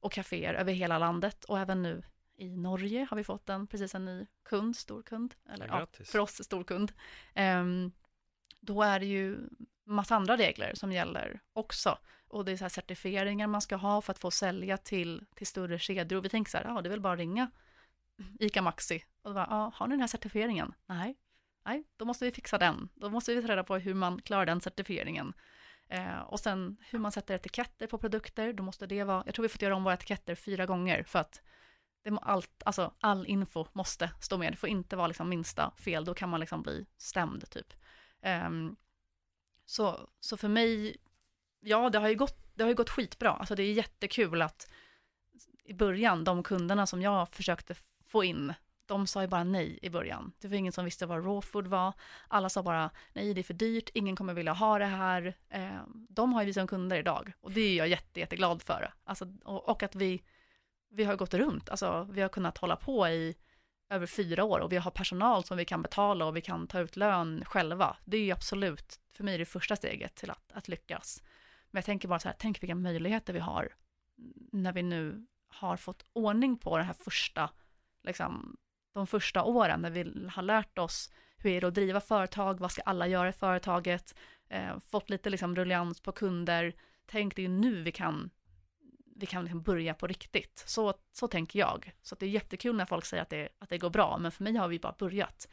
[0.00, 2.02] och kaféer över hela landet och även nu
[2.36, 6.10] i Norge har vi fått en, precis en ny kund, stor kund, eller ja, Grattis.
[6.10, 6.92] för oss stor kund.
[7.34, 7.92] Ehm,
[8.60, 9.38] då är det ju
[9.84, 11.98] massa andra regler som gäller också.
[12.28, 15.46] Och det är så här certifieringar man ska ha för att få sälja till, till
[15.46, 16.18] större kedjor.
[16.18, 17.50] Och vi tänker så här, ja det är väl bara att ringa
[18.40, 19.04] ICA Maxi.
[19.22, 20.74] Och då bara, ja, har ni den här certifieringen?
[20.86, 21.16] Nej.
[21.64, 22.88] Nej, då måste vi fixa den.
[22.94, 25.32] Då måste vi ta reda på hur man klarar den certifieringen.
[25.88, 29.42] Eh, och sen hur man sätter etiketter på produkter, då måste det vara, jag tror
[29.42, 31.42] vi får göra om våra etiketter fyra gånger för att
[32.02, 35.72] det må allt, alltså all info måste stå med, det får inte vara liksom minsta
[35.78, 37.72] fel, då kan man liksom bli stämd typ.
[38.22, 38.50] Eh,
[39.66, 40.96] så, så för mig,
[41.60, 44.70] ja det har ju gått, det har ju gått skitbra, alltså det är jättekul att
[45.64, 47.74] i början, de kunderna som jag försökte
[48.06, 48.54] få in,
[48.86, 50.32] de sa ju bara nej i början.
[50.38, 51.92] Det var ingen som visste vad raw food var.
[52.28, 55.34] Alla sa bara nej, det är för dyrt, ingen kommer vilja ha det här.
[55.48, 58.94] Eh, de har ju vi som kunder idag och det är jag jätte, jätteglad för.
[59.04, 60.22] Alltså, och, och att vi,
[60.90, 63.34] vi har gått runt, alltså vi har kunnat hålla på i
[63.90, 66.80] över fyra år och vi har personal som vi kan betala och vi kan ta
[66.80, 67.96] ut lön själva.
[68.04, 71.22] Det är ju absolut, för mig det första steget till att, att lyckas.
[71.70, 73.68] Men jag tänker bara så här, tänk vilka möjligheter vi har
[74.52, 77.50] när vi nu har fått ordning på den här första,
[78.02, 78.56] liksom,
[78.94, 82.72] de första åren när vi har lärt oss hur är det att driva företag, vad
[82.72, 84.14] ska alla göra i företaget,
[84.48, 86.74] eh, fått lite liksom ruljans på kunder.
[87.06, 88.30] Tänk, det är nu vi kan,
[89.16, 90.64] vi kan liksom börja på riktigt.
[90.66, 91.92] Så, så tänker jag.
[92.02, 94.44] Så det är jättekul när folk säger att det, att det går bra, men för
[94.44, 95.48] mig har vi bara börjat.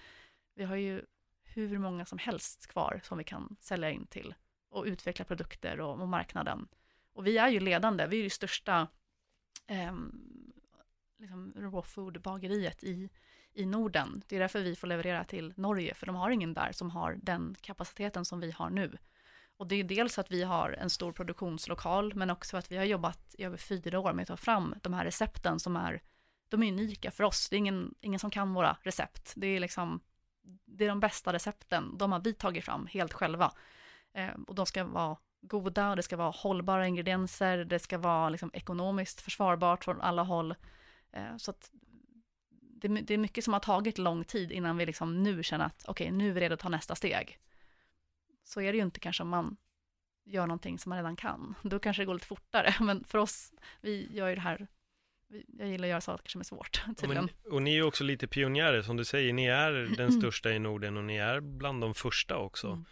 [0.56, 1.06] Vi har ju
[1.44, 4.34] hur många som helst kvar som vi kan sälja in till
[4.70, 6.68] och utveckla produkter och, och marknaden.
[7.14, 8.88] Och vi är ju ledande, vi är ju största
[9.68, 9.94] eh,
[11.22, 13.10] liksom raw food-bageriet i,
[13.54, 14.24] i Norden.
[14.28, 17.20] Det är därför vi får leverera till Norge, för de har ingen där som har
[17.22, 18.98] den kapaciteten som vi har nu.
[19.58, 22.84] Och det är dels att vi har en stor produktionslokal, men också att vi har
[22.84, 26.02] jobbat i över fyra år med att ta fram de här recepten som är,
[26.50, 27.50] de är unika för oss.
[27.50, 29.34] Det är ingen, ingen som kan våra recept.
[29.36, 30.00] Det är liksom,
[30.66, 33.52] det är de bästa recepten, de har vi tagit fram helt själva.
[34.14, 38.52] Eh, och de ska vara goda, det ska vara hållbara ingredienser, det ska vara liksom
[38.54, 40.56] ekonomiskt försvarbart från alla håll.
[41.14, 41.72] Eh, så att
[42.60, 45.86] det, det, är mycket som har tagit lång tid innan vi liksom nu känner att
[45.88, 47.40] okej, okay, nu är vi redo att ta nästa steg.
[48.44, 49.58] Så är det ju inte kanske om man
[50.26, 51.56] gör någonting som man redan kan.
[51.62, 54.68] Då kanske det går lite fortare, men för oss, vi gör ju det här
[55.58, 56.84] jag gillar att göra saker som är svårt.
[57.08, 60.60] Men, och ni är också lite pionjärer, som du säger, ni är den största i
[60.60, 62.68] Norden och ni är bland de första också.
[62.68, 62.86] Mm.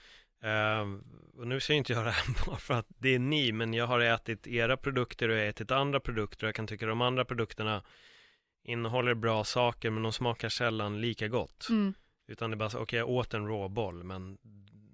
[0.44, 1.00] Uh,
[1.38, 3.88] och nu säger inte jag det här bara för att det är ni, men jag
[3.88, 7.02] har ätit era produkter och jag har ätit andra produkter och jag kan tycka de
[7.02, 7.84] andra produkterna
[8.70, 11.68] innehåller bra saker men de smakar sällan lika gott.
[11.70, 11.94] Mm.
[12.28, 14.38] Utan det är bara okej okay, jag åt en råboll men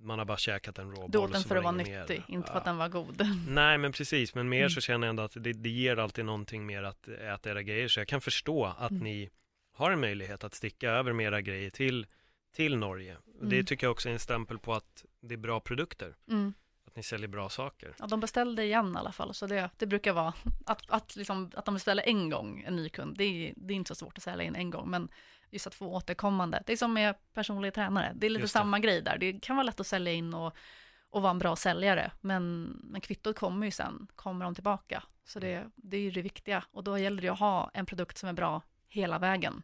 [0.02, 1.12] man har bara käkat en råboll.
[1.12, 3.22] Du åt den för att vara nyttig, inte för att den var god.
[3.48, 4.70] Nej men precis, men mer mm.
[4.70, 7.88] så känner jag ändå att det, det, ger alltid någonting mer att äta era grejer.
[7.88, 9.04] Så jag kan förstå att mm.
[9.04, 9.30] ni
[9.74, 12.08] har en möjlighet att sticka över med era grejer till
[12.56, 13.18] till Norge.
[13.36, 13.50] Mm.
[13.50, 16.16] Det tycker jag också är en stämpel på att det är bra produkter.
[16.96, 17.00] Mm.
[17.00, 17.96] Att ni säljer bra saker.
[18.00, 20.34] Ja, de beställde igen i alla fall, så det, det brukar vara
[20.66, 23.76] att, att, liksom, att de beställer en gång en ny kund, det är, det är
[23.76, 25.10] inte så svårt att sälja in en gång, men
[25.52, 29.02] just att få återkommande, det är som med personliga tränare, det är lite samma grej
[29.02, 30.56] där, det kan vara lätt att sälja in och,
[31.10, 35.40] och vara en bra säljare, men, men kvittot kommer ju sen, kommer de tillbaka, så
[35.40, 38.30] det, det är ju det viktiga, och då gäller det att ha en produkt som
[38.30, 39.64] är bra hela vägen.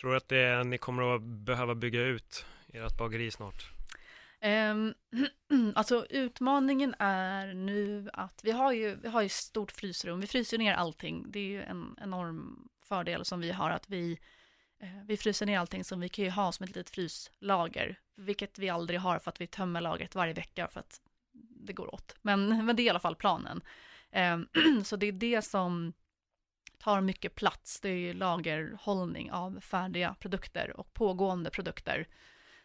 [0.00, 3.79] Tror du att det, ni kommer att behöva bygga ut ert bageri snart?
[4.42, 4.94] Um,
[5.74, 10.58] alltså utmaningen är nu att vi har ju, vi har ju stort frysrum, vi fryser
[10.58, 11.24] ner allting.
[11.28, 14.18] Det är ju en enorm fördel som vi har att vi,
[14.78, 18.58] eh, vi fryser ner allting som vi kan ju ha som ett litet fryslager, vilket
[18.58, 21.00] vi aldrig har för att vi tömmer lagret varje vecka för att
[21.66, 22.16] det går åt.
[22.22, 23.60] Men, men det är i alla fall planen.
[24.12, 24.48] Um,
[24.84, 25.92] så det är det som
[26.78, 27.80] tar mycket plats.
[27.80, 32.06] Det är ju lagerhållning av färdiga produkter och pågående produkter.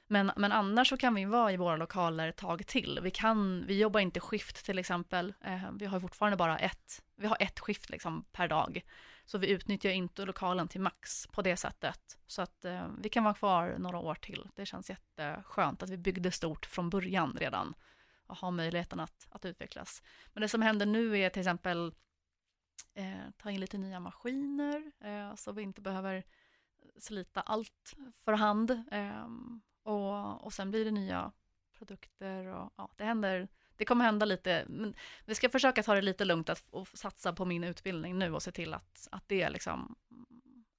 [0.08, 3.00] Men, men annars så kan vi vara i våra lokaler ett tag till.
[3.04, 5.34] Vi, kan, vi jobbar inte skift till exempel.
[5.42, 8.82] Eh, vi har fortfarande bara ett, vi har ett skift liksom per dag.
[9.26, 12.18] Så vi utnyttjar inte lokalen till max på det sättet.
[12.28, 14.50] Så att eh, vi kan vara kvar några år till.
[14.56, 17.74] Det känns jätteskönt att vi byggde stort från början redan
[18.28, 20.04] och ha möjligheten att, att utvecklas.
[20.34, 21.94] Men det som händer nu är till exempel
[22.94, 26.24] eh, ta in lite nya maskiner eh, så vi inte behöver
[26.98, 27.96] slita allt
[28.26, 28.84] för hand.
[28.92, 31.32] Ehm, och, och sen blir det nya
[31.78, 33.48] produkter och ja, det händer.
[33.78, 37.34] Det kommer hända lite, men vi ska försöka ta det lite lugnt att, och satsa
[37.34, 39.96] på min utbildning nu och se till att, att det liksom,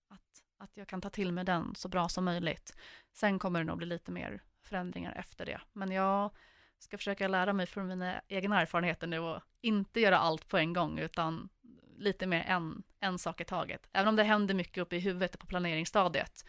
[0.09, 2.77] att, att jag kan ta till mig den så bra som möjligt.
[3.13, 5.61] Sen kommer det nog bli lite mer förändringar efter det.
[5.73, 6.31] Men jag
[6.79, 10.73] ska försöka lära mig från mina egna erfarenheter nu och inte göra allt på en
[10.73, 11.49] gång, utan
[11.97, 13.89] lite mer en, en sak i taget.
[13.93, 16.45] Även om det händer mycket uppe i huvudet på planeringsstadiet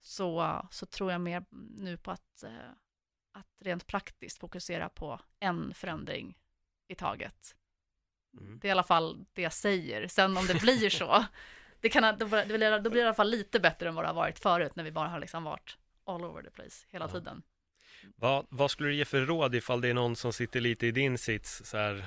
[0.00, 1.44] så, så tror jag mer
[1.76, 2.50] nu på att, eh,
[3.32, 6.38] att rent praktiskt fokusera på en förändring
[6.88, 7.54] i taget.
[8.40, 8.58] Mm.
[8.58, 10.08] Det är i alla fall det jag säger.
[10.08, 11.24] Sen om det blir så,
[11.80, 14.08] det kan, då, blir, då blir det i alla fall lite bättre än vad det
[14.08, 17.10] har varit förut när vi bara har liksom varit all over the place hela Ja.
[17.12, 17.42] tiden.
[18.16, 20.90] Vad, vad skulle du ge för råd ifall det är någon som sitter lite i
[20.90, 22.06] din sits, så här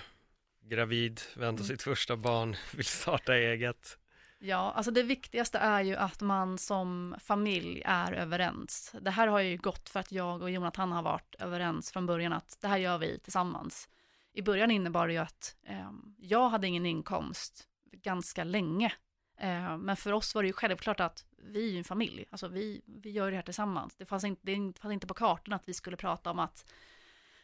[0.63, 1.67] gravid, väntar Mm.
[1.67, 3.97] sitt första barn, vill starta eget?
[4.43, 8.95] Ja, alltså det viktigaste är ju att man som familj är överens.
[9.01, 12.33] Det här har ju gått för att jag och Jonathan har varit överens från början
[12.33, 13.89] att det här gör vi tillsammans.
[14.33, 18.93] I början innebar det ju att eh, jag hade ingen inkomst ganska länge.
[19.37, 22.47] Eh, men för oss var det ju självklart att vi är ju en familj, alltså
[22.47, 23.95] vi, vi gör det här tillsammans.
[23.95, 26.71] Det fanns, inte, det fanns inte på kartan att vi skulle prata om att,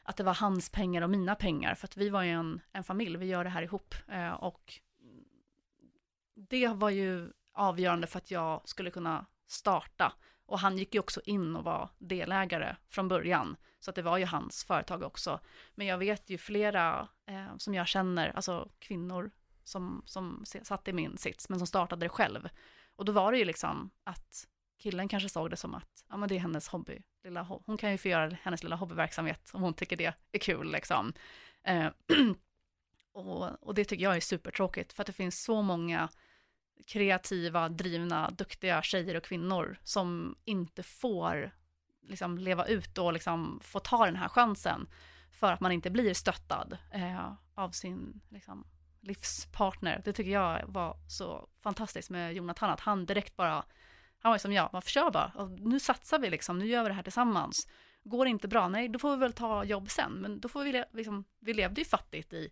[0.03, 2.83] att det var hans pengar och mina pengar, för att vi var ju en, en
[2.83, 3.95] familj, vi gör det här ihop.
[4.07, 4.81] Eh, och
[6.37, 10.13] det var ju avgörande för att jag skulle kunna starta.
[10.45, 13.57] Och han gick ju också in och var delägare från början.
[13.79, 15.39] Så att det var ju hans företag också.
[15.75, 19.31] Men jag vet ju flera eh, som jag känner, alltså kvinnor
[19.63, 22.49] som, som satt i min sits, men som startade det själv.
[22.95, 26.29] Och då var det ju liksom att killen kanske såg det som att ja, men
[26.29, 27.01] det är hennes hobby.
[27.23, 30.39] Lilla, ho- hon kan ju få göra hennes lilla hobbyverksamhet om hon tycker det är
[30.39, 30.71] kul.
[30.71, 31.13] Liksom.
[31.63, 31.87] Eh,
[33.13, 36.09] och, och det tycker jag är supertråkigt, för att det finns så många
[36.85, 41.51] kreativa, drivna, duktiga tjejer och kvinnor som inte får
[42.01, 44.87] liksom, leva ut och liksom, få ta den här chansen
[45.31, 48.67] för att man inte blir stöttad eh, av sin liksom,
[49.01, 50.01] livspartner.
[50.05, 53.65] Det tycker jag var så fantastiskt med Jonathan, att han direkt bara,
[54.19, 56.89] han var som jag, man kör bara, och nu satsar vi liksom, nu gör vi
[56.89, 57.67] det här tillsammans.
[58.03, 60.63] Går det inte bra, nej då får vi väl ta jobb sen, men då får
[60.63, 62.49] vi, liksom, vi levde ju fattigt i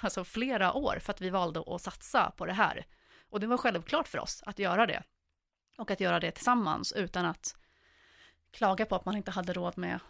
[0.00, 2.86] alltså flera år för att vi valde att satsa på det här.
[3.30, 5.02] Och det var självklart för oss att göra det.
[5.78, 7.56] Och att göra det tillsammans utan att
[8.50, 10.00] klaga på att man inte hade råd med,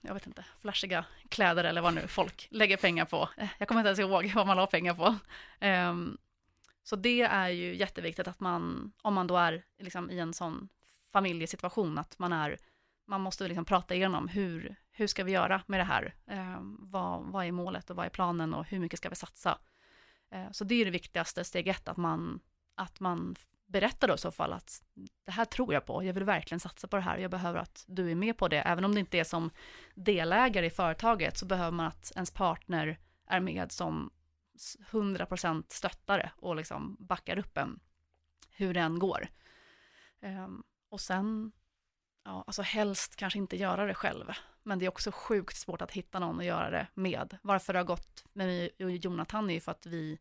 [0.00, 3.28] jag vet inte, flashiga kläder eller vad nu folk lägger pengar på.
[3.36, 5.16] Eh, jag kommer inte ens ihåg vad man la pengar på.
[5.66, 6.18] Um,
[6.82, 10.68] så det är ju jätteviktigt att man, om man då är liksom i en sån
[11.12, 12.58] familjesituation, att man är,
[13.04, 16.14] man måste liksom prata igenom hur, hur ska vi göra med det här?
[16.26, 19.58] Eh, vad, vad är målet och vad är planen och hur mycket ska vi satsa?
[20.30, 22.40] Eh, Så det är det viktigaste, steg ett, att man,
[22.76, 24.82] att man berättar då i så fall att
[25.24, 27.84] det här tror jag på, jag vill verkligen satsa på det här, jag behöver att
[27.86, 29.50] du är med på det, även om det inte är som
[29.94, 34.10] delägare i företaget så behöver man att ens partner är med som
[34.90, 37.80] 100% stöttare och liksom backar upp en
[38.50, 39.28] hur det än går.
[40.20, 41.52] Um, och sen,
[42.24, 45.92] ja, alltså helst kanske inte göra det själv, men det är också sjukt svårt att
[45.92, 47.38] hitta någon att göra det med.
[47.42, 50.18] Varför det har gått med mig och Jonathan är ju för att vi,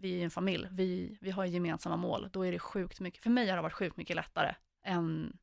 [0.00, 2.28] vi är en familj, vi, vi har gemensamma mål.
[2.32, 5.38] Då är det sjukt mycket, för mig har det varit sjukt mycket lättare än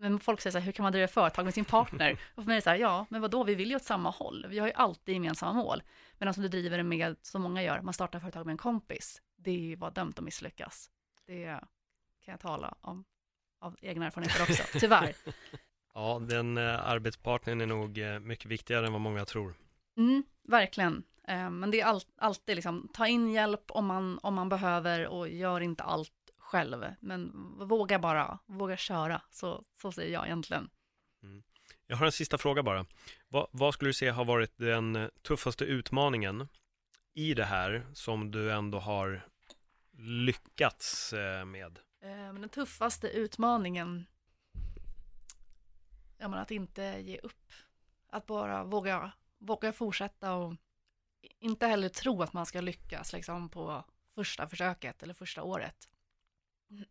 [0.00, 2.12] men folk säger så här, hur kan man driva företag med sin partner?
[2.34, 4.10] Och för mig är det så här, ja, men vadå, vi vill ju åt samma
[4.10, 4.46] håll.
[4.48, 5.82] Vi har ju alltid gemensamma mål.
[6.18, 9.22] Medan som du driver det med, som många gör, man startar företag med en kompis,
[9.36, 10.90] det var dömt att misslyckas.
[11.26, 11.60] Det
[12.24, 13.04] kan jag tala om
[13.60, 15.14] av egna erfarenheter också, tyvärr.
[15.94, 19.54] Ja, den eh, arbetspartnern är nog eh, mycket viktigare än vad många tror.
[19.96, 21.02] Mm, verkligen.
[21.28, 25.06] Eh, Men det är all, alltid liksom, ta in hjälp om man, om man behöver
[25.06, 26.84] och gör inte allt själv.
[27.00, 27.32] Men
[27.68, 29.22] våga bara, våga köra.
[29.30, 30.70] Så, så säger jag egentligen.
[31.86, 32.86] Jag har en sista fråga bara.
[33.28, 36.48] Vad, vad skulle du säga har varit den tuffaste utmaningen
[37.14, 39.26] i det här som du ändå har
[39.98, 41.78] lyckats eh, med?
[42.02, 44.06] Eh, den tuffaste utmaningen,
[46.18, 47.52] ja men att inte ge upp.
[48.10, 50.54] Att bara våga, våga fortsätta och
[51.38, 55.88] inte heller tro att man ska lyckas liksom på första försöket eller första året.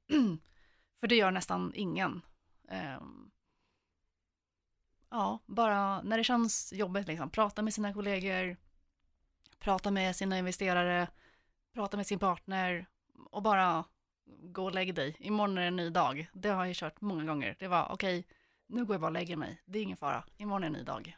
[1.00, 2.22] För det gör nästan ingen.
[2.70, 3.32] Ehm,
[5.10, 8.58] Ja, bara när det känns jobbigt liksom, prata med sina kollegor,
[9.60, 11.08] prata med sina investerare,
[11.74, 12.86] prata med sin partner
[13.30, 13.86] och bara
[14.26, 15.16] gå och lägg dig.
[15.20, 16.30] Imorgon är det en ny dag.
[16.34, 17.56] Det har jag kört många gånger.
[17.60, 18.28] Det var okej,
[18.68, 19.62] nu går jag bara och lägger mig.
[19.66, 20.24] Det är ingen fara.
[20.38, 21.18] Imorgon är en ny dag.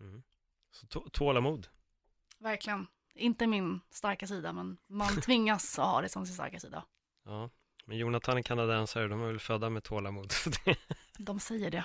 [0.00, 0.22] Mm.
[0.70, 1.68] Så tålamod.
[2.40, 2.86] Verkligen.
[3.14, 6.84] Inte min starka sida, men man tvingas att ha det som sin starka sida.
[7.24, 7.50] Ja.
[7.84, 10.32] Men Jonathan är kanadensare, de är väl födda med tålamod.
[11.18, 11.84] De säger det.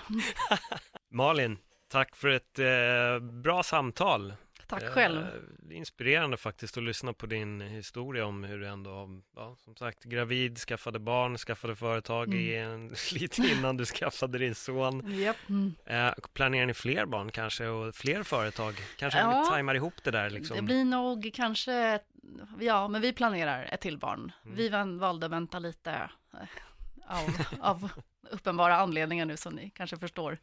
[1.09, 4.33] Malin, tack för ett eh, bra samtal.
[4.73, 5.25] Tack Eh, själv.
[5.59, 9.75] det är inspirerande faktiskt att lyssna på din historia om hur du ändå, ja, som
[9.75, 15.13] sagt, gravid, skaffade barn, skaffade företag i en, lite innan du skaffade din son.
[15.21, 15.37] Japp.
[15.49, 15.73] Mm.
[15.85, 18.73] Eh, planerar ni fler barn kanske och fmer företag?
[18.97, 19.39] Kanske Ja.
[19.43, 20.55] ni tajmar ihop det där liksom?
[20.57, 21.99] Det blir nog kanske
[22.59, 24.31] ja, men vi planerar ett till barn.
[24.45, 24.55] Mm.
[24.57, 24.69] Vi
[24.99, 25.91] valde att vänta lite
[26.33, 26.39] eh,
[27.07, 27.29] av,
[27.61, 27.89] av
[28.31, 30.37] uppenbara anledningar nu som ni kanske förstår,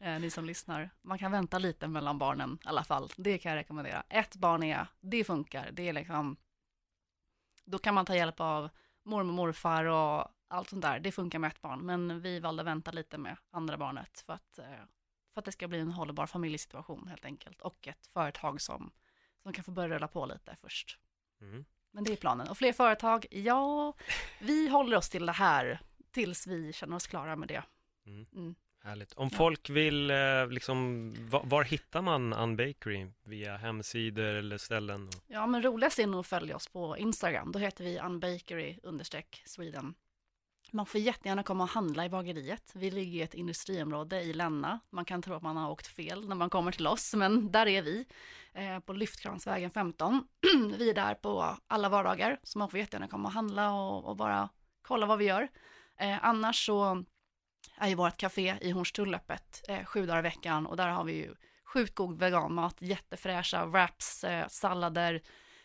[0.00, 0.90] eh, ni som lyssnar.
[1.02, 3.10] Man kan vänta lite mellan barnen i alla fall.
[3.16, 4.04] Det kan jag rekommendera.
[4.08, 5.70] Ett barn är, det funkar.
[5.72, 6.36] Det är liksom,
[7.64, 8.68] då kan man ta hjälp av
[9.02, 11.00] mormor och morfar och allt sånt där.
[11.00, 11.80] Det funkar med ett barn.
[11.80, 14.84] Men vi valde att vänta lite med andra barnet för att, eh,
[15.34, 17.60] för att det ska bli en hållbar familjesituation helt enkelt.
[17.60, 18.92] Och ett företag som,
[19.42, 20.98] som kan få börja rulla på lite först.
[21.40, 21.64] Mm.
[21.90, 22.48] Men det är planen.
[22.48, 23.94] Och fler företag, ja,
[24.40, 25.80] vi håller oss till det här
[26.10, 27.62] tills vi känner oss klara med det.
[28.06, 28.26] Mm.
[28.32, 28.54] Mm.
[28.84, 29.12] Härligt.
[29.12, 33.06] Om folk vill, eh, liksom, var, var hittar man Unbakery?
[33.24, 35.10] Via hemsidor eller ställen?
[35.26, 37.52] Ja, men roligast är nog att följa oss på Instagram.
[37.52, 39.94] Då heter vi unbakery understreck Sweden.
[40.70, 42.72] Man får jättegärna komma och handla i bageriet.
[42.74, 44.80] Vi ligger i ett industriområde i Länna.
[44.90, 47.66] Man kan tro att man har åkt fel när man kommer till oss, men där
[47.66, 48.06] är vi.
[48.52, 50.26] Eh, på Lyftkransvägen 15.
[50.78, 54.16] vi är där på alla vardagar, så man får jättegärna komma och handla och, och
[54.16, 54.48] bara
[54.82, 55.48] kolla vad vi gör.
[56.00, 57.04] Eh, annars så
[57.78, 61.04] är ju vårt café i Hornstull öppet eh, sju dagar i veckan och där har
[61.04, 61.34] vi ju
[61.64, 65.22] sjukt god veganmat, jättefräscha wraps, eh, sallader,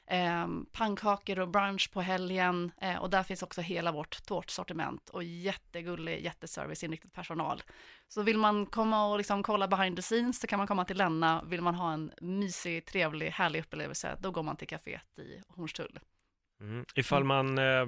[0.08, 5.24] eh, pannkakor och brunch på helgen eh, och där finns också hela vårt tårtsortiment och
[5.24, 7.64] jättegullig, jätteserviceinriktad personal.
[8.08, 10.98] Så vill man komma och liksom kolla behind the scenes så kan man komma till
[10.98, 11.44] Länna.
[11.44, 16.00] Vill man ha en mysig, trevlig, härlig upplevelse då går man till kaféet i Hornstull.
[16.62, 16.86] Mm.
[16.96, 17.86] Ifall man eh,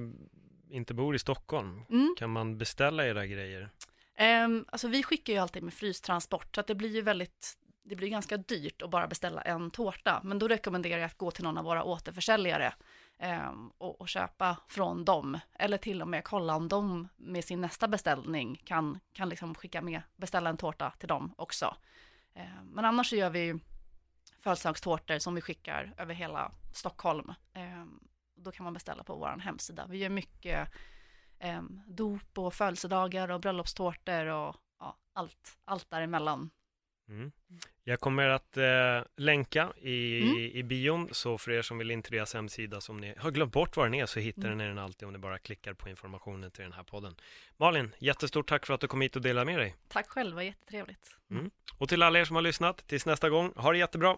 [0.69, 2.15] inte bor i Stockholm, Mm.
[2.19, 3.69] kan man beställa era grejer?
[4.21, 7.95] Um, alltså vi skickar ju alltid med frystransport, så att det blir ju väldigt, det
[7.95, 10.21] blir ganska dyrt att bara beställa en tårta.
[10.23, 12.73] Men då rekommenderar jag att gå till någon av våra återförsäljare
[13.49, 15.39] um, och, och köpa från dem.
[15.53, 19.81] Eller till och med kolla om de med sin nästa beställning kan, kan liksom skicka
[19.81, 21.75] med, beställa en tårta till dem också.
[22.35, 23.59] Um, men annars så gör vi
[24.39, 27.33] födelsedagstårtor som vi skickar över hela Stockholm.
[27.55, 27.99] Um,
[28.35, 29.87] då kan man beställa på vår hemsida.
[29.89, 30.69] Vi gör mycket
[31.43, 36.49] um, dop och födelsedagar och bröllopstårtor och ja, allt, allt däremellan.
[37.09, 37.31] Mm.
[37.83, 38.63] Jag kommer att eh,
[39.17, 40.37] länka i, Mm.
[40.37, 43.53] i bion, så för er som vill in till deras hemsida, som ni har glömt
[43.53, 44.57] bort var den är, så hittar Mm.
[44.57, 47.15] ni den alltid om ni bara klickar på informationen till den här podden.
[47.57, 49.75] Malin, jättestort tack för att du kom hit och delade med dig.
[49.87, 51.15] Tack själva, jättetrevligt.
[51.77, 54.17] Och till alla er som har lyssnat, tills nästa gång, ha det jättebra!